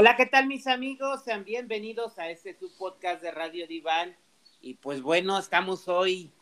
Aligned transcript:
Hola, 0.00 0.16
¿qué 0.16 0.24
tal 0.24 0.46
mis 0.46 0.66
amigos? 0.66 1.24
Sean 1.24 1.44
bienvenidos 1.44 2.18
a 2.18 2.30
este 2.30 2.58
su 2.58 2.74
podcast 2.78 3.20
de 3.20 3.32
Radio 3.32 3.66
Diván. 3.66 4.16
Y 4.62 4.76
pues 4.76 5.02
bueno, 5.02 5.38
estamos 5.38 5.88
hoy 5.88 6.32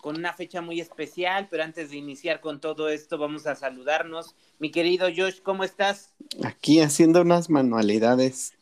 con 0.00 0.16
una 0.16 0.32
fecha 0.32 0.60
muy 0.60 0.80
especial, 0.80 1.46
pero 1.48 1.62
antes 1.62 1.90
de 1.90 1.96
iniciar 1.96 2.40
con 2.40 2.60
todo 2.60 2.88
esto, 2.88 3.16
vamos 3.16 3.46
a 3.46 3.54
saludarnos. 3.54 4.34
Mi 4.58 4.72
querido 4.72 5.06
Josh, 5.16 5.40
¿cómo 5.42 5.62
estás? 5.62 6.12
Aquí 6.42 6.80
haciendo 6.80 7.20
unas 7.20 7.50
manualidades 7.50 8.54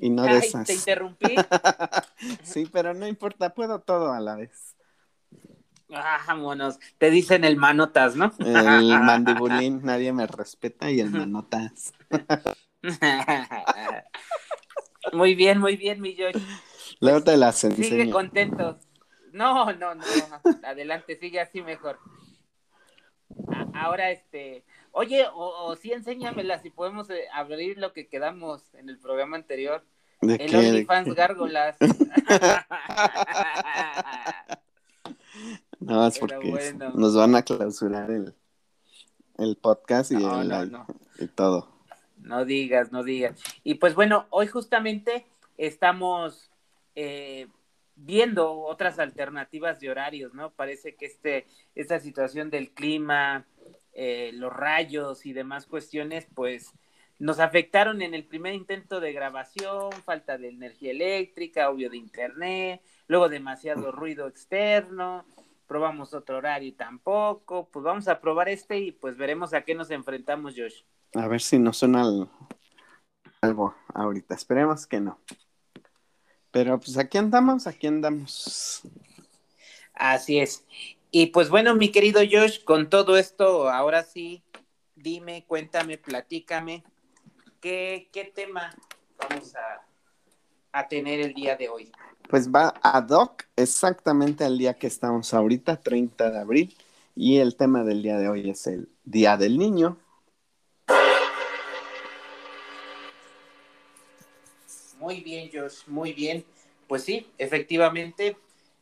y 0.00 0.08
no 0.08 0.22
de 0.22 0.30
Ay, 0.30 0.38
esas. 0.46 0.68
te 0.68 0.74
interrumpí. 0.74 1.34
sí, 2.44 2.68
pero 2.72 2.94
no 2.94 3.08
importa, 3.08 3.54
puedo 3.54 3.80
todo 3.80 4.12
a 4.12 4.20
la 4.20 4.36
vez. 4.36 4.76
Vámonos. 5.88 6.78
Te 6.98 7.10
dicen 7.10 7.42
el 7.42 7.56
manotas, 7.56 8.14
¿no? 8.14 8.32
El 8.38 9.00
mandibulín, 9.02 9.80
nadie 9.82 10.12
me 10.12 10.28
respeta 10.28 10.92
y 10.92 11.00
el 11.00 11.10
manotas. 11.10 11.92
muy 15.12 15.34
bien, 15.34 15.58
muy 15.60 15.76
bien, 15.76 16.00
mi 16.00 16.16
Josh. 16.16 16.40
Luego 17.00 17.22
te 17.22 17.36
las 17.36 17.56
Sigue 17.58 17.74
enseño. 17.76 18.12
contento. 18.12 18.78
No, 19.32 19.72
no, 19.72 19.94
no. 19.94 20.04
Adelante, 20.62 21.16
sigue 21.16 21.40
así 21.40 21.62
mejor. 21.62 21.98
Ahora, 23.74 24.10
este. 24.10 24.64
Oye, 24.92 25.26
o, 25.26 25.66
o 25.66 25.76
sí, 25.76 25.92
enséñamela 25.92 26.60
si 26.60 26.70
podemos 26.70 27.10
eh, 27.10 27.24
abrir 27.32 27.78
lo 27.78 27.92
que 27.92 28.06
quedamos 28.06 28.62
en 28.74 28.88
el 28.88 28.98
programa 28.98 29.36
anterior. 29.36 29.84
¿De 30.20 30.36
El 30.36 30.54
OnlyFans? 30.54 31.14
Gárgolas. 31.14 31.76
No, 35.80 36.06
es 36.06 36.18
porque 36.18 36.50
bueno. 36.50 36.90
nos 36.94 37.14
van 37.16 37.34
a 37.34 37.42
clausurar 37.42 38.10
el, 38.10 38.34
el 39.36 39.56
podcast 39.56 40.12
y, 40.12 40.16
No, 40.16 40.40
el- 40.40 40.48
no, 40.48 40.64
no. 40.64 40.86
y 41.18 41.26
todo. 41.26 41.68
No 42.24 42.46
digas, 42.46 42.90
no 42.90 43.04
digas. 43.04 43.38
Y 43.62 43.74
pues 43.74 43.94
bueno, 43.94 44.26
hoy 44.30 44.46
justamente 44.46 45.26
estamos 45.58 46.50
eh, 46.94 47.48
viendo 47.96 48.60
otras 48.60 48.98
alternativas 48.98 49.78
de 49.78 49.90
horarios, 49.90 50.32
¿no? 50.32 50.50
Parece 50.50 50.94
que 50.96 51.04
este, 51.04 51.46
esta 51.74 52.00
situación 52.00 52.48
del 52.48 52.70
clima, 52.70 53.46
eh, 53.92 54.30
los 54.34 54.52
rayos 54.52 55.26
y 55.26 55.34
demás 55.34 55.66
cuestiones, 55.66 56.26
pues 56.34 56.72
nos 57.18 57.38
afectaron 57.40 58.00
en 58.00 58.14
el 58.14 58.24
primer 58.24 58.54
intento 58.54 59.00
de 59.00 59.12
grabación, 59.12 59.92
falta 60.04 60.38
de 60.38 60.48
energía 60.48 60.92
eléctrica, 60.92 61.68
obvio 61.68 61.90
de 61.90 61.98
internet, 61.98 62.80
luego 63.06 63.28
demasiado 63.28 63.92
ruido 63.92 64.26
externo, 64.26 65.26
probamos 65.66 66.14
otro 66.14 66.38
horario 66.38 66.68
y 66.68 66.72
tampoco, 66.72 67.68
pues 67.70 67.84
vamos 67.84 68.08
a 68.08 68.20
probar 68.20 68.48
este 68.48 68.78
y 68.78 68.92
pues 68.92 69.16
veremos 69.16 69.54
a 69.54 69.62
qué 69.62 69.74
nos 69.74 69.90
enfrentamos, 69.90 70.54
Josh. 70.56 70.82
A 71.14 71.28
ver 71.28 71.40
si 71.40 71.58
nos 71.58 71.78
suena 71.78 72.02
al- 72.02 72.28
algo 73.40 73.74
ahorita. 73.94 74.34
Esperemos 74.34 74.86
que 74.86 75.00
no. 75.00 75.18
Pero 76.50 76.78
pues 76.78 76.96
aquí 76.98 77.18
andamos, 77.18 77.66
aquí 77.66 77.86
andamos. 77.86 78.82
Así 79.94 80.38
es. 80.38 80.64
Y 81.10 81.26
pues 81.26 81.48
bueno, 81.48 81.74
mi 81.74 81.90
querido 81.90 82.20
Josh, 82.28 82.64
con 82.64 82.90
todo 82.90 83.16
esto, 83.16 83.68
ahora 83.70 84.02
sí, 84.02 84.42
dime, 84.96 85.44
cuéntame, 85.46 85.98
platícame, 85.98 86.82
¿qué, 87.60 88.08
qué 88.12 88.24
tema 88.24 88.74
vamos 89.16 89.54
a, 89.54 89.86
a 90.72 90.88
tener 90.88 91.20
el 91.20 91.34
día 91.34 91.56
de 91.56 91.68
hoy? 91.68 91.92
Pues 92.28 92.50
va 92.50 92.74
ad 92.82 93.10
hoc 93.10 93.44
exactamente 93.56 94.44
al 94.44 94.58
día 94.58 94.74
que 94.74 94.86
estamos 94.86 95.34
ahorita, 95.34 95.76
30 95.76 96.30
de 96.30 96.38
abril. 96.38 96.76
Y 97.14 97.38
el 97.38 97.56
tema 97.56 97.84
del 97.84 98.02
día 98.02 98.18
de 98.18 98.28
hoy 98.28 98.50
es 98.50 98.66
el 98.66 98.88
Día 99.04 99.36
del 99.36 99.58
Niño. 99.58 99.98
Muy 104.98 105.20
bien, 105.20 105.50
Josh, 105.52 105.86
muy 105.86 106.12
bien. 106.12 106.44
Pues 106.88 107.04
sí, 107.04 107.26
efectivamente, 107.38 108.36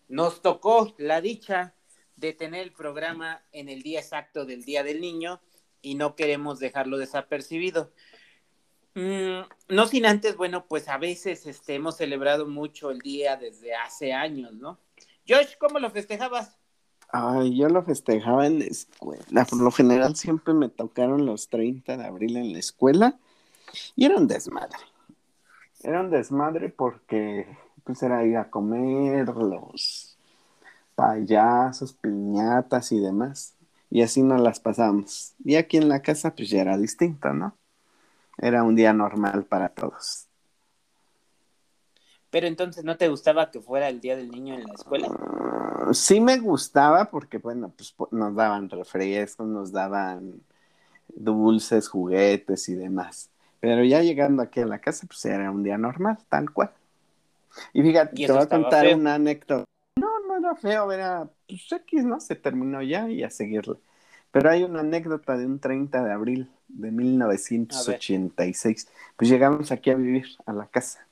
nos 0.08 0.40
tocó 0.40 0.94
la 0.96 1.20
dicha 1.20 1.74
de 2.16 2.32
tener 2.32 2.62
el 2.62 2.72
programa 2.72 3.42
en 3.52 3.68
el 3.68 3.82
día 3.82 4.00
exacto 4.00 4.44
del 4.44 4.64
Día 4.64 4.84
del 4.84 5.00
Niño 5.00 5.40
y 5.82 5.96
no 5.96 6.14
queremos 6.14 6.58
dejarlo 6.60 6.96
desapercibido. 6.96 7.90
Mm, 8.94 9.42
no 9.68 9.86
sin 9.86 10.04
antes, 10.04 10.36
bueno, 10.36 10.66
pues 10.66 10.88
a 10.88 10.98
veces 10.98 11.46
este, 11.46 11.74
hemos 11.74 11.96
celebrado 11.96 12.46
mucho 12.46 12.90
el 12.90 12.98
día 12.98 13.36
desde 13.36 13.74
hace 13.74 14.12
años, 14.12 14.52
¿no? 14.52 14.78
Josh, 15.26 15.56
¿cómo 15.58 15.78
lo 15.78 15.90
festejabas? 15.90 16.58
Ay, 17.10 17.56
yo 17.56 17.68
lo 17.68 17.82
festejaba 17.82 18.46
en 18.46 18.58
la 18.58 18.64
escuela. 18.66 19.44
Por 19.44 19.60
lo 19.60 19.70
general 19.70 20.16
siempre 20.16 20.54
me 20.54 20.68
tocaron 20.68 21.26
los 21.26 21.48
30 21.48 21.96
de 21.96 22.04
abril 22.04 22.36
en 22.36 22.52
la 22.52 22.58
escuela 22.58 23.18
y 23.96 24.06
era 24.06 24.16
un 24.16 24.26
desmadre. 24.28 24.78
Era 25.82 26.00
un 26.00 26.10
desmadre 26.10 26.70
porque 26.70 27.46
pues 27.84 28.02
era 28.02 28.24
ir 28.24 28.36
a 28.36 28.50
comer, 28.50 29.28
los 29.28 30.16
payasos, 30.94 31.92
piñatas 31.94 32.92
y 32.92 33.00
demás. 33.00 33.56
Y 33.90 34.02
así 34.02 34.22
nos 34.22 34.40
las 34.40 34.60
pasamos. 34.60 35.34
Y 35.44 35.56
aquí 35.56 35.76
en 35.76 35.88
la 35.88 36.00
casa 36.00 36.34
pues 36.34 36.48
ya 36.50 36.62
era 36.62 36.78
distinto, 36.78 37.32
¿no? 37.32 37.56
Era 38.42 38.64
un 38.64 38.74
día 38.74 38.92
normal 38.92 39.44
para 39.44 39.68
todos. 39.68 40.26
Pero 42.28 42.48
entonces, 42.48 42.82
¿no 42.82 42.96
te 42.96 43.08
gustaba 43.08 43.52
que 43.52 43.60
fuera 43.60 43.88
el 43.88 44.00
Día 44.00 44.16
del 44.16 44.30
Niño 44.30 44.54
en 44.54 44.64
la 44.64 44.74
escuela? 44.74 45.08
Sí 45.92 46.20
me 46.20 46.38
gustaba 46.38 47.04
porque, 47.04 47.38
bueno, 47.38 47.72
pues 47.76 47.94
nos 48.10 48.34
daban 48.34 48.68
refrescos, 48.68 49.46
nos 49.46 49.70
daban 49.70 50.40
dulces, 51.14 51.88
juguetes 51.88 52.68
y 52.68 52.74
demás. 52.74 53.30
Pero 53.60 53.84
ya 53.84 54.02
llegando 54.02 54.42
aquí 54.42 54.58
a 54.58 54.66
la 54.66 54.80
casa, 54.80 55.06
pues 55.06 55.24
era 55.24 55.48
un 55.52 55.62
día 55.62 55.78
normal, 55.78 56.18
tal 56.28 56.50
cual. 56.50 56.72
Y 57.72 57.82
fíjate, 57.82 58.20
Y 58.20 58.26
te 58.26 58.32
voy 58.32 58.42
a 58.42 58.48
contar 58.48 58.86
feo. 58.86 58.96
una 58.96 59.14
anécdota. 59.14 59.64
No, 60.00 60.08
no 60.26 60.36
era 60.38 60.56
feo, 60.56 60.90
era, 60.90 61.28
pues 61.46 61.70
X, 61.70 62.04
¿no? 62.04 62.18
Se 62.18 62.34
terminó 62.34 62.82
ya 62.82 63.08
y 63.08 63.22
a 63.22 63.30
seguirle. 63.30 63.76
Pero 64.32 64.50
hay 64.50 64.64
una 64.64 64.80
anécdota 64.80 65.36
de 65.36 65.46
un 65.46 65.60
30 65.60 66.02
de 66.02 66.12
abril 66.12 66.50
de 66.72 66.90
1986. 66.90 68.88
Pues 69.16 69.30
llegamos 69.30 69.70
aquí 69.70 69.90
a 69.90 69.94
vivir 69.94 70.26
a 70.46 70.52
la 70.52 70.66
casa. 70.66 71.06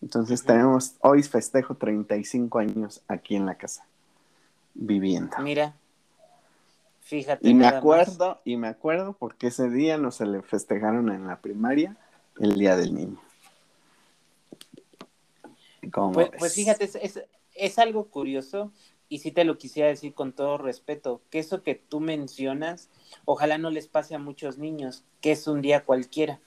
Entonces 0.00 0.44
tenemos, 0.44 0.94
hoy 1.00 1.22
festejo 1.22 1.76
35 1.76 2.58
años 2.58 3.02
aquí 3.06 3.36
en 3.36 3.46
la 3.46 3.54
casa, 3.54 3.86
viviendo. 4.74 5.36
Mira, 5.38 5.76
fíjate. 7.00 7.48
Y 7.48 7.54
me 7.54 7.64
más. 7.64 7.74
acuerdo, 7.74 8.40
y 8.44 8.56
me 8.56 8.66
acuerdo 8.66 9.12
porque 9.12 9.46
ese 9.46 9.70
día 9.70 9.98
no 9.98 10.10
se 10.10 10.26
le 10.26 10.42
festejaron 10.42 11.10
en 11.10 11.28
la 11.28 11.40
primaria 11.40 11.96
el 12.40 12.54
Día 12.58 12.76
del 12.76 12.94
Niño. 12.94 13.20
¿Cómo 15.92 16.12
Pues, 16.12 16.30
pues 16.36 16.54
fíjate, 16.54 16.84
es, 16.84 16.96
es, 16.96 17.22
es 17.54 17.78
algo 17.78 18.06
curioso 18.06 18.72
y 19.12 19.18
sí 19.18 19.30
te 19.30 19.44
lo 19.44 19.58
quisiera 19.58 19.90
decir 19.90 20.14
con 20.14 20.32
todo 20.32 20.56
respeto, 20.56 21.20
que 21.28 21.38
eso 21.38 21.62
que 21.62 21.74
tú 21.74 22.00
mencionas, 22.00 22.88
ojalá 23.26 23.58
no 23.58 23.68
les 23.68 23.86
pase 23.86 24.14
a 24.14 24.18
muchos 24.18 24.56
niños, 24.56 25.04
que 25.20 25.32
es 25.32 25.46
un 25.46 25.60
día 25.60 25.84
cualquiera, 25.84 26.40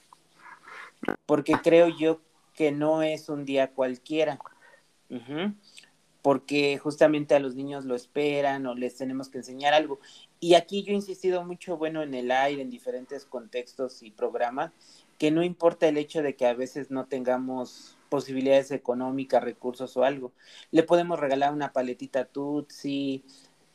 porque 1.26 1.52
creo 1.62 1.86
yo 1.86 2.20
que 2.54 2.72
no 2.72 3.02
es 3.02 3.28
un 3.28 3.44
día 3.44 3.70
cualquiera, 3.70 4.40
porque 6.22 6.76
justamente 6.78 7.36
a 7.36 7.38
los 7.38 7.54
niños 7.54 7.84
lo 7.84 7.94
esperan 7.94 8.66
o 8.66 8.74
les 8.74 8.96
tenemos 8.96 9.28
que 9.28 9.38
enseñar 9.38 9.72
algo. 9.72 10.00
Y 10.40 10.54
aquí 10.54 10.82
yo 10.82 10.90
he 10.90 10.96
insistido 10.96 11.44
mucho, 11.44 11.76
bueno, 11.76 12.02
en 12.02 12.14
el 12.14 12.32
aire, 12.32 12.62
en 12.62 12.70
diferentes 12.70 13.26
contextos 13.26 14.02
y 14.02 14.10
programas, 14.10 14.72
que 15.18 15.30
no 15.30 15.44
importa 15.44 15.86
el 15.86 15.98
hecho 15.98 16.20
de 16.20 16.34
que 16.34 16.46
a 16.46 16.54
veces 16.54 16.90
no 16.90 17.06
tengamos 17.06 17.95
posibilidades 18.16 18.70
económicas, 18.70 19.44
recursos 19.44 19.94
o 19.98 20.04
algo. 20.04 20.32
Le 20.70 20.82
podemos 20.84 21.20
regalar 21.20 21.52
una 21.52 21.72
paletita 21.72 22.24
Tutsi, 22.24 23.24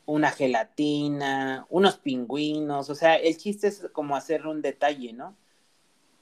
una 0.04 0.32
gelatina, 0.32 1.64
unos 1.70 1.98
pingüinos, 1.98 2.90
o 2.90 2.94
sea, 2.96 3.14
el 3.28 3.36
chiste 3.36 3.68
es 3.68 3.86
como 3.92 4.16
hacerle 4.16 4.50
un 4.50 4.60
detalle, 4.60 5.12
¿no? 5.12 5.36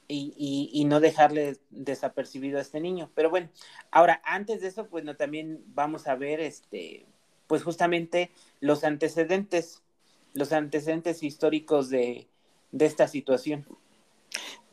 Y, 0.06 0.34
y, 0.36 0.68
y 0.78 0.84
no 0.84 1.00
dejarle 1.00 1.56
desapercibido 1.70 2.58
a 2.58 2.62
este 2.62 2.80
niño. 2.80 3.10
Pero 3.14 3.30
bueno, 3.30 3.48
ahora, 3.90 4.20
antes 4.24 4.60
de 4.60 4.68
eso, 4.68 4.86
pues 4.86 5.02
no, 5.04 5.16
también 5.16 5.62
vamos 5.74 6.06
a 6.08 6.14
ver, 6.14 6.40
este, 6.40 7.06
pues 7.46 7.62
justamente 7.62 8.30
los 8.60 8.84
antecedentes, 8.84 9.82
los 10.34 10.52
antecedentes 10.52 11.22
históricos 11.22 11.88
de, 11.88 12.28
de 12.72 12.84
esta 12.84 13.08
situación. 13.08 13.64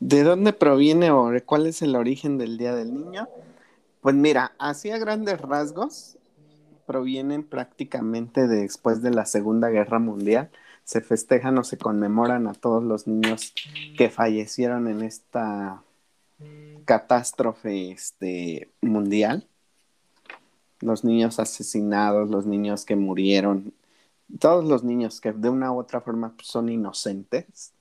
¿De 0.00 0.22
dónde 0.22 0.52
proviene 0.52 1.10
o 1.10 1.30
cuál 1.44 1.66
es 1.66 1.82
el 1.82 1.96
origen 1.96 2.38
del 2.38 2.56
Día 2.56 2.74
del 2.74 2.94
Niño? 2.94 3.28
Pues 4.00 4.14
mira, 4.14 4.52
así 4.58 4.90
a 4.90 4.98
grandes 4.98 5.40
rasgos, 5.40 6.16
provienen 6.86 7.42
prácticamente 7.42 8.46
de 8.46 8.62
después 8.62 9.02
de 9.02 9.10
la 9.10 9.26
Segunda 9.26 9.68
Guerra 9.70 9.98
Mundial. 9.98 10.50
Se 10.84 11.00
festejan 11.00 11.58
o 11.58 11.64
se 11.64 11.78
conmemoran 11.78 12.46
a 12.46 12.54
todos 12.54 12.82
los 12.84 13.06
niños 13.08 13.52
que 13.96 14.08
fallecieron 14.08 14.86
en 14.86 15.02
esta 15.02 15.82
catástrofe 16.84 17.90
este, 17.90 18.70
mundial. 18.80 19.48
Los 20.80 21.02
niños 21.02 21.40
asesinados, 21.40 22.30
los 22.30 22.46
niños 22.46 22.84
que 22.84 22.94
murieron, 22.94 23.74
todos 24.38 24.64
los 24.64 24.84
niños 24.84 25.20
que 25.20 25.32
de 25.32 25.50
una 25.50 25.72
u 25.72 25.78
otra 25.78 26.00
forma 26.00 26.34
son 26.40 26.68
inocentes 26.68 27.72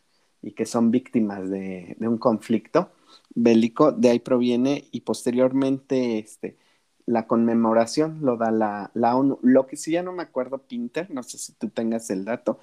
y 0.41 0.51
que 0.51 0.65
son 0.65 0.91
víctimas 0.91 1.49
de, 1.49 1.95
de 1.99 2.07
un 2.07 2.17
conflicto, 2.17 2.91
bélico, 3.33 3.91
de 3.91 4.09
ahí 4.09 4.19
proviene 4.19 4.87
y 4.91 5.01
posteriormente 5.01 6.19
este, 6.19 6.57
la 7.05 7.27
conmemoración 7.27 8.19
lo 8.21 8.37
da 8.37 8.51
la, 8.51 8.91
la 8.93 9.15
ONU. 9.15 9.39
Lo 9.41 9.65
que 9.67 9.77
sí 9.77 9.91
ya 9.91 10.03
no 10.03 10.11
me 10.11 10.23
acuerdo, 10.23 10.59
Pinter, 10.59 11.09
no 11.09 11.23
sé 11.23 11.37
si 11.37 11.53
tú 11.53 11.69
tengas 11.69 12.09
el 12.09 12.25
dato, 12.25 12.59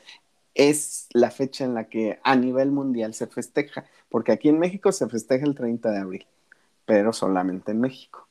es 0.54 1.08
la 1.12 1.30
fecha 1.30 1.64
en 1.64 1.74
la 1.74 1.88
que 1.88 2.20
a 2.22 2.36
nivel 2.36 2.70
mundial 2.70 3.14
se 3.14 3.26
festeja, 3.26 3.86
porque 4.08 4.32
aquí 4.32 4.48
en 4.48 4.58
México 4.58 4.92
se 4.92 5.08
festeja 5.08 5.44
el 5.46 5.54
30 5.54 5.90
de 5.90 5.98
abril, 5.98 6.26
pero 6.84 7.12
solamente 7.12 7.72
en 7.72 7.80
México. 7.80 8.28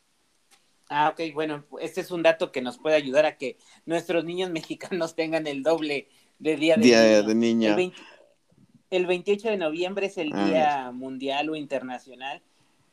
Ah, 0.89 1.09
ok, 1.09 1.33
bueno, 1.33 1.63
este 1.81 2.01
es 2.01 2.11
un 2.11 2.23
dato 2.23 2.51
que 2.51 2.61
nos 2.61 2.77
puede 2.77 2.95
ayudar 2.95 3.25
a 3.25 3.37
que 3.37 3.57
nuestros 3.85 4.23
niños 4.25 4.51
mexicanos 4.51 5.15
tengan 5.15 5.47
el 5.47 5.63
doble 5.63 6.07
de 6.39 6.55
Día 6.55 6.75
de 6.75 6.81
Día 6.83 7.23
De 7.23 7.35
niño. 7.35 7.75
El, 7.75 7.93
28 9.07 9.49
de 9.49 9.57
noviembre 9.57 10.05
es 10.07 10.17
el 10.17 10.31
ah, 10.33 10.45
Día 10.45 10.91
Mundial 10.91 11.49
o 11.49 11.55
Internacional 11.55 12.41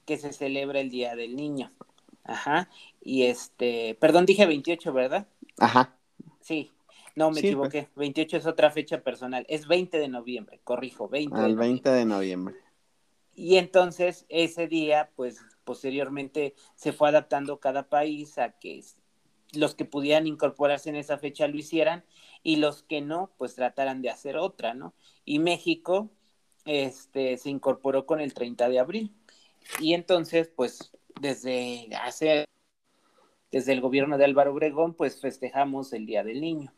que 0.06 0.16
se 0.16 0.32
celebra 0.32 0.80
el 0.80 0.90
Día 0.90 1.14
del 1.14 1.36
Niño. 1.36 1.70
Ajá, 2.24 2.68
y 3.02 3.24
este, 3.24 3.96
perdón, 4.00 4.26
dije 4.26 4.46
28, 4.46 4.92
¿verdad? 4.92 5.26
Ajá. 5.58 5.96
Sí, 6.40 6.70
no, 7.14 7.30
me 7.30 7.40
equivoqué. 7.40 7.88
28 7.96 8.36
es 8.36 8.46
otra 8.46 8.70
fecha 8.70 9.02
personal. 9.02 9.44
Es 9.48 9.66
20 9.66 9.98
de 9.98 10.08
noviembre, 10.08 10.60
corrijo, 10.64 11.08
20. 11.08 11.38
Al 11.38 11.56
20 11.56 11.90
de 11.90 12.04
noviembre. 12.04 12.54
Y 13.34 13.56
entonces 13.56 14.26
ese 14.28 14.68
día, 14.68 15.10
pues 15.16 15.40
posteriormente 15.64 16.54
se 16.74 16.92
fue 16.92 17.08
adaptando 17.08 17.60
cada 17.60 17.88
país 17.88 18.38
a 18.38 18.52
que 18.58 18.82
los 19.52 19.74
que 19.74 19.84
pudieran 19.84 20.26
incorporarse 20.26 20.90
en 20.90 20.96
esa 20.96 21.18
fecha 21.18 21.48
lo 21.48 21.56
hicieran 21.56 22.04
y 22.42 22.56
los 22.56 22.82
que 22.82 23.00
no, 23.00 23.32
pues 23.36 23.54
trataran 23.54 24.02
de 24.02 24.10
hacer 24.10 24.36
otra, 24.36 24.74
¿no? 24.74 24.94
Y 25.24 25.38
México 25.38 26.10
este, 26.64 27.36
se 27.36 27.50
incorporó 27.50 28.06
con 28.06 28.20
el 28.20 28.34
30 28.34 28.68
de 28.68 28.78
abril. 28.78 29.14
Y 29.80 29.94
entonces, 29.94 30.48
pues 30.54 30.92
desde 31.20 31.88
hace, 32.02 32.46
desde 33.50 33.72
el 33.72 33.80
gobierno 33.80 34.18
de 34.18 34.24
Álvaro 34.24 34.52
Obregón, 34.52 34.94
pues 34.94 35.20
festejamos 35.20 35.92
el 35.92 36.06
Día 36.06 36.24
del 36.24 36.40
Niño. 36.40 36.72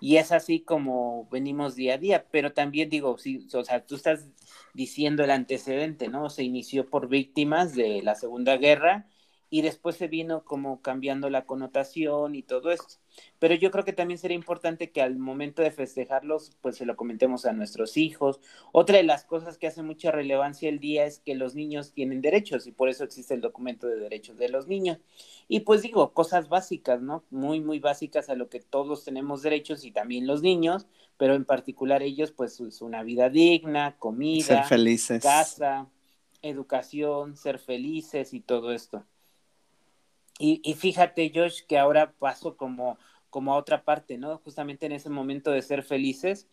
Y 0.00 0.16
es 0.16 0.32
así 0.32 0.60
como 0.60 1.28
venimos 1.30 1.76
día 1.76 1.94
a 1.94 1.98
día, 1.98 2.26
pero 2.30 2.52
también 2.52 2.90
digo, 2.90 3.16
sí, 3.16 3.46
o 3.54 3.64
sea, 3.64 3.86
tú 3.86 3.94
estás 3.94 4.28
diciendo 4.74 5.24
el 5.24 5.30
antecedente, 5.30 6.08
¿no? 6.08 6.28
Se 6.30 6.42
inició 6.42 6.90
por 6.90 7.08
víctimas 7.08 7.74
de 7.74 8.02
la 8.02 8.14
Segunda 8.14 8.56
Guerra 8.56 9.08
y 9.54 9.62
después 9.62 9.94
se 9.94 10.08
vino 10.08 10.44
como 10.44 10.82
cambiando 10.82 11.30
la 11.30 11.46
connotación 11.46 12.34
y 12.34 12.42
todo 12.42 12.72
esto. 12.72 12.96
Pero 13.38 13.54
yo 13.54 13.70
creo 13.70 13.84
que 13.84 13.92
también 13.92 14.18
sería 14.18 14.34
importante 14.34 14.90
que 14.90 15.00
al 15.00 15.16
momento 15.16 15.62
de 15.62 15.70
festejarlos, 15.70 16.56
pues 16.60 16.76
se 16.76 16.84
lo 16.84 16.96
comentemos 16.96 17.46
a 17.46 17.52
nuestros 17.52 17.96
hijos. 17.96 18.40
Otra 18.72 18.96
de 18.96 19.04
las 19.04 19.22
cosas 19.24 19.56
que 19.56 19.68
hace 19.68 19.84
mucha 19.84 20.10
relevancia 20.10 20.68
el 20.68 20.80
día 20.80 21.04
es 21.04 21.20
que 21.20 21.36
los 21.36 21.54
niños 21.54 21.92
tienen 21.92 22.20
derechos 22.20 22.66
y 22.66 22.72
por 22.72 22.88
eso 22.88 23.04
existe 23.04 23.32
el 23.32 23.42
documento 23.42 23.86
de 23.86 23.94
derechos 23.94 24.38
de 24.38 24.48
los 24.48 24.66
niños. 24.66 24.98
Y 25.46 25.60
pues 25.60 25.82
digo, 25.82 26.12
cosas 26.14 26.48
básicas, 26.48 27.00
¿no? 27.00 27.22
Muy, 27.30 27.60
muy 27.60 27.78
básicas 27.78 28.30
a 28.30 28.34
lo 28.34 28.48
que 28.48 28.58
todos 28.58 29.04
tenemos 29.04 29.42
derechos 29.42 29.84
y 29.84 29.92
también 29.92 30.26
los 30.26 30.42
niños, 30.42 30.88
pero 31.16 31.36
en 31.36 31.44
particular 31.44 32.02
ellos, 32.02 32.32
pues 32.32 32.60
una 32.80 33.04
vida 33.04 33.30
digna, 33.30 33.94
comida, 34.00 34.46
ser 34.46 34.64
felices. 34.64 35.22
casa, 35.22 35.88
educación, 36.42 37.36
ser 37.36 37.60
felices 37.60 38.34
y 38.34 38.40
todo 38.40 38.72
esto. 38.72 39.04
Y, 40.38 40.74
fíjate, 40.74 41.30
Josh, 41.32 41.60
que 41.68 41.78
ahora 41.78 42.12
paso 42.12 42.56
como, 42.56 42.98
como 43.30 43.54
a 43.54 43.56
otra 43.56 43.84
parte, 43.84 44.18
¿no? 44.18 44.38
Justamente 44.38 44.86
en 44.86 44.92
ese 44.92 45.08
momento 45.08 45.52
de 45.52 45.62
ser 45.62 45.84
felices, 45.84 46.48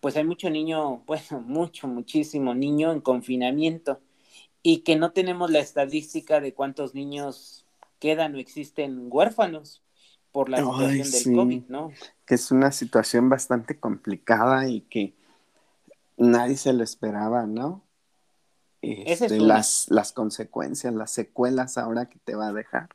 pues 0.00 0.16
hay 0.16 0.24
mucho 0.24 0.50
niño, 0.50 0.98
bueno, 1.06 1.40
mucho, 1.40 1.88
muchísimo 1.88 2.54
niño 2.54 2.92
en 2.92 3.00
confinamiento 3.00 4.00
y 4.62 4.78
que 4.78 4.96
no 4.96 5.12
tenemos 5.12 5.50
la 5.50 5.58
estadística 5.58 6.40
de 6.40 6.54
cuántos 6.54 6.94
niños 6.94 7.66
quedan 7.98 8.34
o 8.34 8.38
existen 8.38 9.08
huérfanos 9.10 9.82
por 10.32 10.48
la 10.48 10.58
situación 10.58 11.10
del 11.10 11.36
COVID, 11.36 11.62
¿no? 11.68 11.92
Que 12.24 12.34
es 12.34 12.50
una 12.50 12.72
situación 12.72 13.28
bastante 13.28 13.78
complicada 13.78 14.68
y 14.68 14.80
que 14.80 15.14
nadie 16.16 16.56
se 16.56 16.72
lo 16.72 16.82
esperaba, 16.82 17.46
¿no? 17.46 17.82
Este, 18.82 19.38
las, 19.38 19.86
las 19.88 20.12
consecuencias, 20.12 20.92
las 20.92 21.10
secuelas 21.10 21.78
ahora 21.78 22.06
que 22.06 22.18
te 22.18 22.34
va 22.34 22.48
a 22.48 22.52
dejar. 22.52 22.88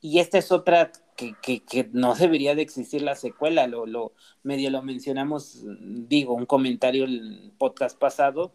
Y 0.00 0.20
esta 0.20 0.38
es 0.38 0.52
otra 0.52 0.92
que, 1.16 1.34
que, 1.42 1.60
que, 1.60 1.88
no 1.92 2.14
debería 2.14 2.54
de 2.54 2.62
existir 2.62 3.02
la 3.02 3.16
secuela, 3.16 3.66
lo, 3.66 3.86
lo 3.86 4.12
medio 4.42 4.70
lo 4.70 4.82
mencionamos, 4.82 5.64
digo, 5.80 6.34
un 6.34 6.46
comentario 6.46 7.04
el 7.04 7.52
podcast 7.58 7.98
pasado, 7.98 8.52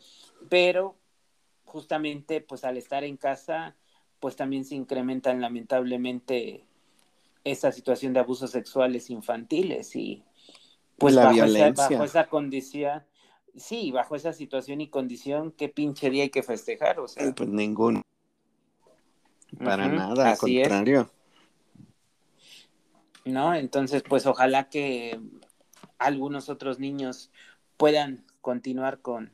pero 0.49 0.95
justamente 1.65 2.39
pues 2.39 2.63
al 2.63 2.77
estar 2.77 3.03
en 3.03 3.17
casa, 3.17 3.75
pues 4.19 4.35
también 4.35 4.63
se 4.63 4.75
incrementan 4.75 5.41
lamentablemente 5.41 6.65
esa 7.43 7.71
situación 7.73 8.13
de 8.13 8.21
abusos 8.21 8.51
sexuales 8.51 9.09
infantiles 9.09 9.95
y 9.95 10.23
pues 10.97 11.15
la 11.15 11.23
bajo, 11.23 11.33
violencia. 11.33 11.85
Esa, 11.85 11.89
bajo 11.89 12.03
esa 12.05 12.27
condición, 12.29 13.03
sí, 13.55 13.91
bajo 13.91 14.15
esa 14.15 14.31
situación 14.31 14.79
y 14.79 14.89
condición, 14.89 15.51
qué 15.51 15.67
pinche 15.67 16.09
día 16.09 16.23
hay 16.23 16.29
que 16.29 16.43
festejar, 16.43 16.99
o 16.99 17.07
sea. 17.07 17.33
Pues 17.35 17.49
ninguno. 17.49 18.01
Para 19.61 19.87
nada, 19.87 20.31
al 20.31 20.37
contrario. 20.37 21.09
¿No? 23.25 23.53
Entonces, 23.55 24.03
pues 24.07 24.25
ojalá 24.25 24.69
que 24.69 25.19
algunos 25.97 26.49
otros 26.49 26.79
niños 26.79 27.31
puedan 27.77 28.25
continuar 28.41 28.99
con, 28.99 29.31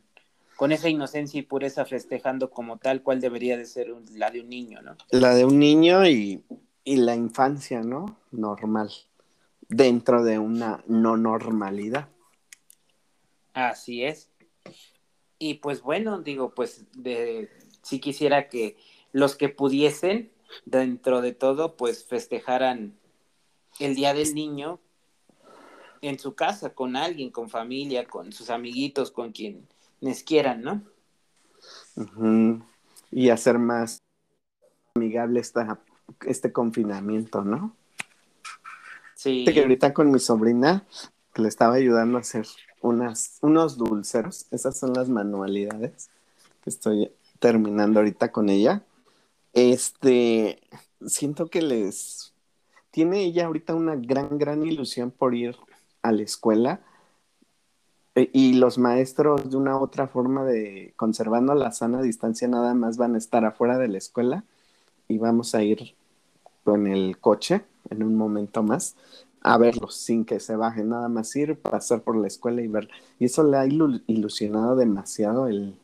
con 0.55 0.71
esa 0.71 0.89
inocencia 0.89 1.39
y 1.39 1.43
pureza 1.43 1.85
festejando 1.85 2.51
como 2.51 2.77
tal 2.77 3.01
cual 3.01 3.21
debería 3.21 3.57
de 3.57 3.65
ser 3.65 3.87
la 4.13 4.29
de 4.29 4.41
un 4.41 4.49
niño, 4.49 4.81
¿no? 4.81 4.97
La 5.11 5.33
de 5.33 5.45
un 5.45 5.59
niño 5.59 6.05
y, 6.05 6.43
y 6.83 6.97
la 6.97 7.15
infancia, 7.15 7.81
¿no? 7.81 8.17
Normal, 8.31 8.91
dentro 9.67 10.23
de 10.23 10.39
una 10.39 10.83
no 10.87 11.17
normalidad. 11.17 12.09
Así 13.53 14.03
es. 14.03 14.29
Y 15.39 15.55
pues 15.55 15.81
bueno, 15.81 16.21
digo, 16.21 16.53
pues 16.53 16.85
de, 16.93 17.49
si 17.81 17.99
quisiera 17.99 18.49
que 18.49 18.77
los 19.11 19.35
que 19.35 19.49
pudiesen, 19.49 20.31
dentro 20.65 21.21
de 21.21 21.33
todo, 21.33 21.77
pues 21.77 22.05
festejaran 22.05 22.98
el 23.79 23.95
Día 23.95 24.13
del 24.13 24.33
Niño 24.35 24.79
en 26.01 26.19
su 26.19 26.35
casa, 26.35 26.73
con 26.73 26.95
alguien, 26.95 27.31
con 27.31 27.49
familia, 27.49 28.05
con 28.05 28.31
sus 28.31 28.49
amiguitos, 28.49 29.11
con 29.11 29.31
quienes 29.31 30.23
quieran, 30.25 30.61
¿no? 30.61 30.81
Y 33.11 33.29
hacer 33.29 33.59
más 33.59 34.01
amigable 34.95 35.39
esta, 35.39 35.79
este 36.25 36.51
confinamiento, 36.51 37.43
¿no? 37.43 37.75
Sí. 39.15 39.45
Que 39.45 39.61
ahorita 39.61 39.93
con 39.93 40.11
mi 40.11 40.19
sobrina, 40.19 40.85
que 41.33 41.41
le 41.41 41.49
estaba 41.49 41.75
ayudando 41.75 42.17
a 42.17 42.21
hacer 42.21 42.47
unas, 42.81 43.37
unos 43.41 43.77
dulceros, 43.77 44.47
esas 44.51 44.77
son 44.77 44.93
las 44.93 45.09
manualidades 45.09 46.09
que 46.63 46.69
estoy 46.69 47.11
terminando 47.39 47.99
ahorita 47.99 48.31
con 48.31 48.49
ella. 48.49 48.83
Este, 49.53 50.61
siento 51.05 51.49
que 51.49 51.61
les 51.61 52.28
tiene 52.99 53.23
ella 53.23 53.45
ahorita 53.45 53.75
una 53.75 53.95
gran, 53.95 54.37
gran 54.37 54.65
ilusión 54.65 55.09
por 55.09 55.33
ir 55.33 55.55
a 56.01 56.11
la 56.11 56.21
escuela 56.21 56.81
eh, 58.13 58.29
y 58.33 58.55
los 58.55 58.77
maestros 58.77 59.49
de 59.49 59.55
una 59.55 59.79
otra 59.79 60.09
forma 60.09 60.43
de 60.43 60.91
conservando 60.97 61.55
la 61.55 61.71
sana 61.71 62.01
distancia 62.01 62.49
nada 62.49 62.73
más 62.73 62.97
van 62.97 63.15
a 63.15 63.17
estar 63.17 63.45
afuera 63.45 63.77
de 63.77 63.87
la 63.87 63.99
escuela 63.99 64.43
y 65.07 65.17
vamos 65.17 65.55
a 65.55 65.63
ir 65.63 65.95
con 66.65 66.87
el 66.87 67.17
coche 67.19 67.61
en 67.89 68.03
un 68.03 68.17
momento 68.17 68.63
más 68.63 68.97
a 69.39 69.57
verlos 69.57 69.95
sin 69.95 70.25
que 70.25 70.41
se 70.41 70.57
bajen, 70.57 70.89
nada 70.89 71.07
más 71.07 71.33
ir, 71.37 71.57
pasar 71.57 72.01
por 72.01 72.17
la 72.17 72.27
escuela 72.27 72.61
y 72.61 72.67
ver. 72.67 72.89
Y 73.17 73.25
eso 73.27 73.45
le 73.45 73.55
ha 73.55 73.65
ilusionado 73.65 74.75
demasiado 74.75 75.47
el, 75.47 75.79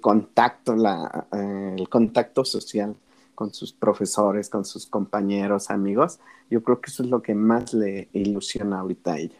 contacto, 0.00 0.76
la, 0.76 1.26
eh, 1.32 1.74
el 1.76 1.88
contacto 1.88 2.44
social 2.44 2.94
con 3.34 3.52
sus 3.52 3.72
profesores, 3.72 4.48
con 4.48 4.64
sus 4.64 4.86
compañeros, 4.86 5.70
amigos. 5.70 6.20
Yo 6.50 6.62
creo 6.62 6.80
que 6.80 6.90
eso 6.90 7.02
es 7.02 7.10
lo 7.10 7.22
que 7.22 7.34
más 7.34 7.74
le 7.74 8.08
ilusiona 8.12 8.80
ahorita 8.80 9.14
a 9.14 9.18
ella. 9.18 9.38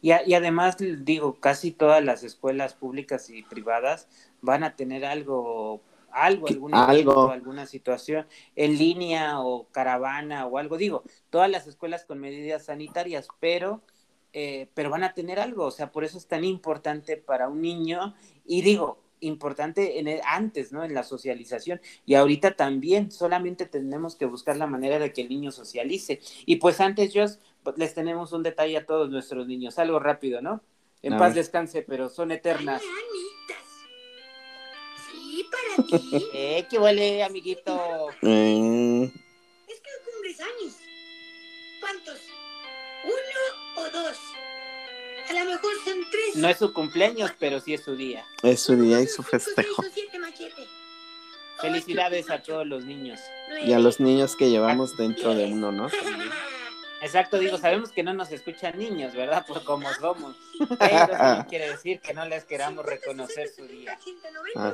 Y, 0.00 0.10
y, 0.10 0.34
además, 0.34 0.76
digo, 0.78 1.38
casi 1.38 1.70
todas 1.70 2.02
las 2.02 2.22
escuelas 2.22 2.74
públicas 2.74 3.28
y 3.30 3.42
privadas 3.42 4.08
van 4.40 4.64
a 4.64 4.74
tener 4.74 5.04
algo, 5.04 5.82
algo, 6.10 6.48
algún 6.48 6.74
algo. 6.74 7.30
alguna 7.30 7.66
situación 7.66 8.26
en 8.54 8.78
línea 8.78 9.40
o 9.40 9.66
caravana 9.70 10.46
o 10.46 10.58
algo. 10.58 10.78
Digo, 10.78 11.02
todas 11.30 11.50
las 11.50 11.66
escuelas 11.66 12.04
con 12.04 12.18
medidas 12.18 12.64
sanitarias, 12.64 13.28
pero, 13.38 13.82
eh, 14.32 14.68
pero 14.74 14.90
van 14.90 15.04
a 15.04 15.12
tener 15.12 15.38
algo. 15.38 15.64
O 15.64 15.70
sea, 15.70 15.92
por 15.92 16.04
eso 16.04 16.16
es 16.18 16.26
tan 16.26 16.44
importante 16.44 17.16
para 17.16 17.48
un 17.48 17.60
niño. 17.60 18.14
Y 18.46 18.62
digo, 18.62 18.98
importante 19.20 19.98
en 19.98 20.08
el, 20.08 20.20
antes, 20.26 20.72
¿no? 20.72 20.84
En 20.84 20.94
la 20.94 21.02
socialización. 21.02 21.80
Y 22.04 22.14
ahorita 22.14 22.56
también 22.56 23.10
solamente 23.10 23.66
tenemos 23.66 24.16
que 24.16 24.26
buscar 24.26 24.56
la 24.56 24.66
manera 24.66 24.98
de 24.98 25.12
que 25.12 25.22
el 25.22 25.28
niño 25.28 25.50
socialice. 25.50 26.20
Y 26.44 26.56
pues 26.56 26.80
antes, 26.80 27.12
yo 27.12 27.24
les 27.76 27.94
tenemos 27.94 28.32
un 28.32 28.42
detalle 28.42 28.76
a 28.76 28.86
todos 28.86 29.10
nuestros 29.10 29.46
niños, 29.46 29.78
algo 29.78 29.98
rápido, 29.98 30.40
¿no? 30.40 30.62
En 31.02 31.16
paz 31.18 31.34
descanse, 31.34 31.82
pero 31.82 32.08
son 32.08 32.32
eternas. 32.32 32.82
eh, 36.32 36.66
qué 36.68 36.78
huele, 36.78 37.22
amiguito. 37.22 38.08
Eh, 38.22 39.12
Es 39.68 39.80
que 39.80 39.90
cumples 40.10 40.40
años. 40.40 40.74
¿Cuántos? 41.80 42.18
¿Uno 43.04 43.82
o 43.82 43.90
dos? 43.90 44.16
A 45.28 45.32
lo 45.32 45.44
mejor 45.50 45.72
son 45.84 45.94
tres. 46.10 46.36
No 46.36 46.48
es 46.48 46.58
su 46.58 46.72
cumpleaños, 46.72 47.32
pero 47.38 47.60
sí 47.60 47.74
es 47.74 47.82
su 47.82 47.96
día. 47.96 48.24
es 48.42 48.60
su 48.60 48.76
día 48.76 49.00
y 49.00 49.06
su 49.06 49.22
festejo. 49.22 49.82
Felicidades 51.60 52.30
a 52.30 52.42
todos 52.42 52.66
los 52.66 52.84
niños. 52.84 53.18
Y 53.64 53.72
a 53.72 53.78
los 53.78 53.98
niños 53.98 54.36
que 54.36 54.50
llevamos 54.50 54.96
dentro 54.96 55.34
de 55.34 55.46
uno, 55.46 55.72
¿no? 55.72 55.88
Exacto, 57.02 57.38
digo, 57.38 57.58
sabemos 57.58 57.92
que 57.92 58.02
no 58.02 58.14
nos 58.14 58.30
escuchan 58.32 58.78
niños, 58.78 59.14
¿verdad? 59.14 59.44
Por 59.46 59.62
como 59.64 59.92
somos. 59.94 60.34
Pero 60.78 61.12
eso 61.12 61.46
quiere 61.48 61.70
decir 61.70 62.00
que 62.00 62.14
no 62.14 62.24
les 62.26 62.44
queramos 62.44 62.84
reconocer 62.84 63.48
su 63.48 63.66
día. 63.66 63.98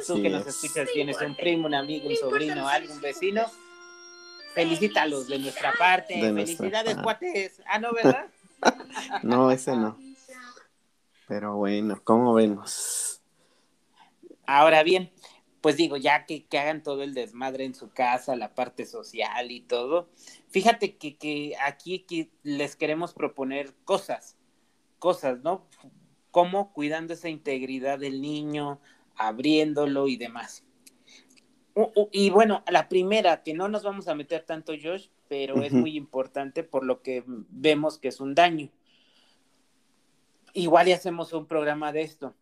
Tú 0.06 0.22
que 0.22 0.30
nos 0.30 0.46
es. 0.46 0.54
escuchas, 0.62 0.88
tienes 0.92 1.20
un 1.20 1.36
primo, 1.36 1.66
un 1.66 1.74
amigo, 1.74 2.08
un 2.08 2.16
sobrino, 2.16 2.68
algún 2.68 3.00
vecino, 3.00 3.44
felicítalos 4.54 5.26
de 5.28 5.40
nuestra 5.40 5.72
parte. 5.78 6.14
De 6.14 6.32
nuestra 6.32 6.56
Felicidades, 6.56 6.94
parte. 6.94 7.02
cuates. 7.02 7.62
Ah, 7.66 7.78
no, 7.78 7.92
¿verdad? 7.92 8.26
No, 9.24 9.50
ese 9.50 9.76
no. 9.76 9.98
Pero 11.32 11.56
bueno, 11.56 11.98
¿cómo 12.04 12.34
vemos? 12.34 13.22
Ahora 14.44 14.82
bien, 14.82 15.10
pues 15.62 15.78
digo, 15.78 15.96
ya 15.96 16.26
que, 16.26 16.44
que 16.44 16.58
hagan 16.58 16.82
todo 16.82 17.02
el 17.02 17.14
desmadre 17.14 17.64
en 17.64 17.74
su 17.74 17.88
casa, 17.88 18.36
la 18.36 18.54
parte 18.54 18.84
social 18.84 19.50
y 19.50 19.62
todo, 19.62 20.10
fíjate 20.50 20.98
que, 20.98 21.16
que 21.16 21.54
aquí 21.66 22.00
que 22.00 22.28
les 22.42 22.76
queremos 22.76 23.14
proponer 23.14 23.72
cosas, 23.86 24.36
cosas, 24.98 25.40
¿no? 25.42 25.66
Como 26.30 26.74
cuidando 26.74 27.14
esa 27.14 27.30
integridad 27.30 27.98
del 27.98 28.20
niño, 28.20 28.78
abriéndolo 29.16 30.08
y 30.08 30.18
demás. 30.18 30.66
Y 32.10 32.28
bueno, 32.28 32.62
la 32.70 32.90
primera, 32.90 33.42
que 33.42 33.54
no 33.54 33.70
nos 33.70 33.84
vamos 33.84 34.06
a 34.06 34.14
meter 34.14 34.44
tanto, 34.44 34.74
Josh, 34.74 35.06
pero 35.28 35.62
es 35.62 35.72
muy 35.72 35.96
importante 35.96 36.62
por 36.62 36.84
lo 36.84 37.00
que 37.00 37.24
vemos 37.26 37.96
que 37.96 38.08
es 38.08 38.20
un 38.20 38.34
daño. 38.34 38.68
Igual 40.52 40.88
y 40.88 40.92
hacemos 40.92 41.32
un 41.32 41.46
programa 41.46 41.92
de 41.92 42.02
esto 42.02 42.34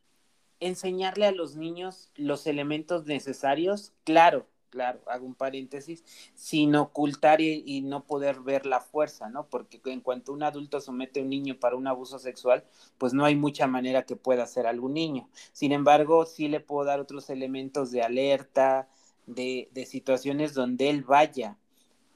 enseñarle 0.60 1.26
a 1.26 1.32
los 1.32 1.56
niños 1.56 2.10
los 2.16 2.46
elementos 2.46 3.06
necesarios, 3.06 3.92
claro, 4.04 4.46
claro, 4.68 5.00
hago 5.06 5.26
un 5.26 5.34
paréntesis, 5.34 6.04
sin 6.34 6.76
ocultar 6.76 7.40
y, 7.40 7.80
no 7.80 8.04
poder 8.06 8.40
ver 8.40 8.66
la 8.66 8.80
fuerza, 8.80 9.28
¿no? 9.28 9.48
Porque 9.48 9.80
en 9.86 10.00
cuanto 10.00 10.32
un 10.32 10.42
adulto 10.42 10.80
somete 10.80 11.20
a 11.20 11.22
un 11.24 11.30
niño 11.30 11.58
para 11.58 11.76
un 11.76 11.86
abuso 11.86 12.18
sexual, 12.18 12.64
pues 12.98 13.12
no 13.12 13.24
hay 13.24 13.34
mucha 13.34 13.66
manera 13.66 14.04
que 14.04 14.16
pueda 14.16 14.44
hacer 14.44 14.66
algún 14.66 14.94
niño. 14.94 15.28
Sin 15.52 15.72
embargo, 15.72 16.26
sí 16.26 16.48
le 16.48 16.60
puedo 16.60 16.84
dar 16.84 17.00
otros 17.00 17.30
elementos 17.30 17.90
de 17.90 18.02
alerta, 18.02 18.88
de, 19.26 19.68
de 19.72 19.86
situaciones 19.86 20.54
donde 20.54 20.90
él 20.90 21.02
vaya 21.02 21.58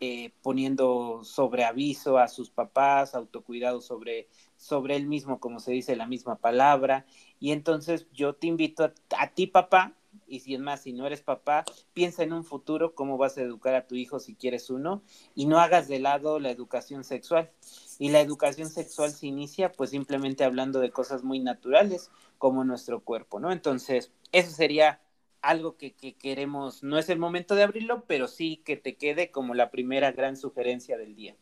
eh, 0.00 0.32
poniendo 0.42 1.22
sobre 1.24 1.64
aviso 1.64 2.18
a 2.18 2.28
sus 2.28 2.50
papás, 2.50 3.14
autocuidado 3.14 3.80
sobre, 3.80 4.28
sobre 4.56 4.96
él 4.96 5.06
mismo, 5.06 5.40
como 5.40 5.60
se 5.60 5.72
dice 5.72 5.96
la 5.96 6.06
misma 6.06 6.36
palabra, 6.36 7.06
y 7.40 7.52
entonces 7.52 8.06
yo 8.12 8.34
te 8.34 8.46
invito 8.46 8.92
a, 9.16 9.30
ti, 9.30 9.46
papá, 9.46 9.94
y 10.26 10.40
si 10.40 10.54
es 10.54 10.60
más, 10.60 10.82
si 10.82 10.92
no 10.92 11.06
eres 11.06 11.22
papá, 11.22 11.64
piensa 11.92 12.22
en 12.22 12.32
un 12.32 12.44
futuro 12.44 12.94
cómo 12.94 13.18
vas 13.18 13.36
a 13.36 13.42
educar 13.42 13.74
a 13.74 13.86
tu 13.86 13.94
hijo 13.96 14.20
si 14.20 14.34
quieres 14.34 14.70
uno, 14.70 15.02
y 15.34 15.46
no 15.46 15.58
hagas 15.58 15.88
de 15.88 15.98
lado 15.98 16.38
la 16.38 16.50
educación 16.50 17.04
sexual. 17.04 17.50
Y 17.98 18.10
la 18.10 18.20
educación 18.20 18.70
sexual 18.70 19.10
se 19.10 19.26
inicia 19.26 19.72
pues 19.72 19.90
simplemente 19.90 20.44
hablando 20.44 20.80
de 20.80 20.90
cosas 20.90 21.22
muy 21.22 21.40
naturales 21.40 22.10
como 22.38 22.64
nuestro 22.64 23.00
cuerpo, 23.00 23.40
¿no? 23.40 23.52
Entonces, 23.52 24.12
eso 24.32 24.50
sería 24.50 25.00
algo 25.42 25.76
que 25.76 25.92
queremos, 25.92 26.82
no 26.82 26.98
es 26.98 27.08
el 27.08 27.18
momento 27.18 27.54
de 27.54 27.62
abrirlo, 27.62 28.04
pero 28.06 28.28
sí 28.28 28.62
que 28.64 28.76
te 28.76 28.96
quede 28.96 29.30
como 29.30 29.54
la 29.54 29.70
primera 29.70 30.10
gran 30.10 30.36
sugerencia 30.36 30.96
del 30.96 31.14
día. 31.14 31.36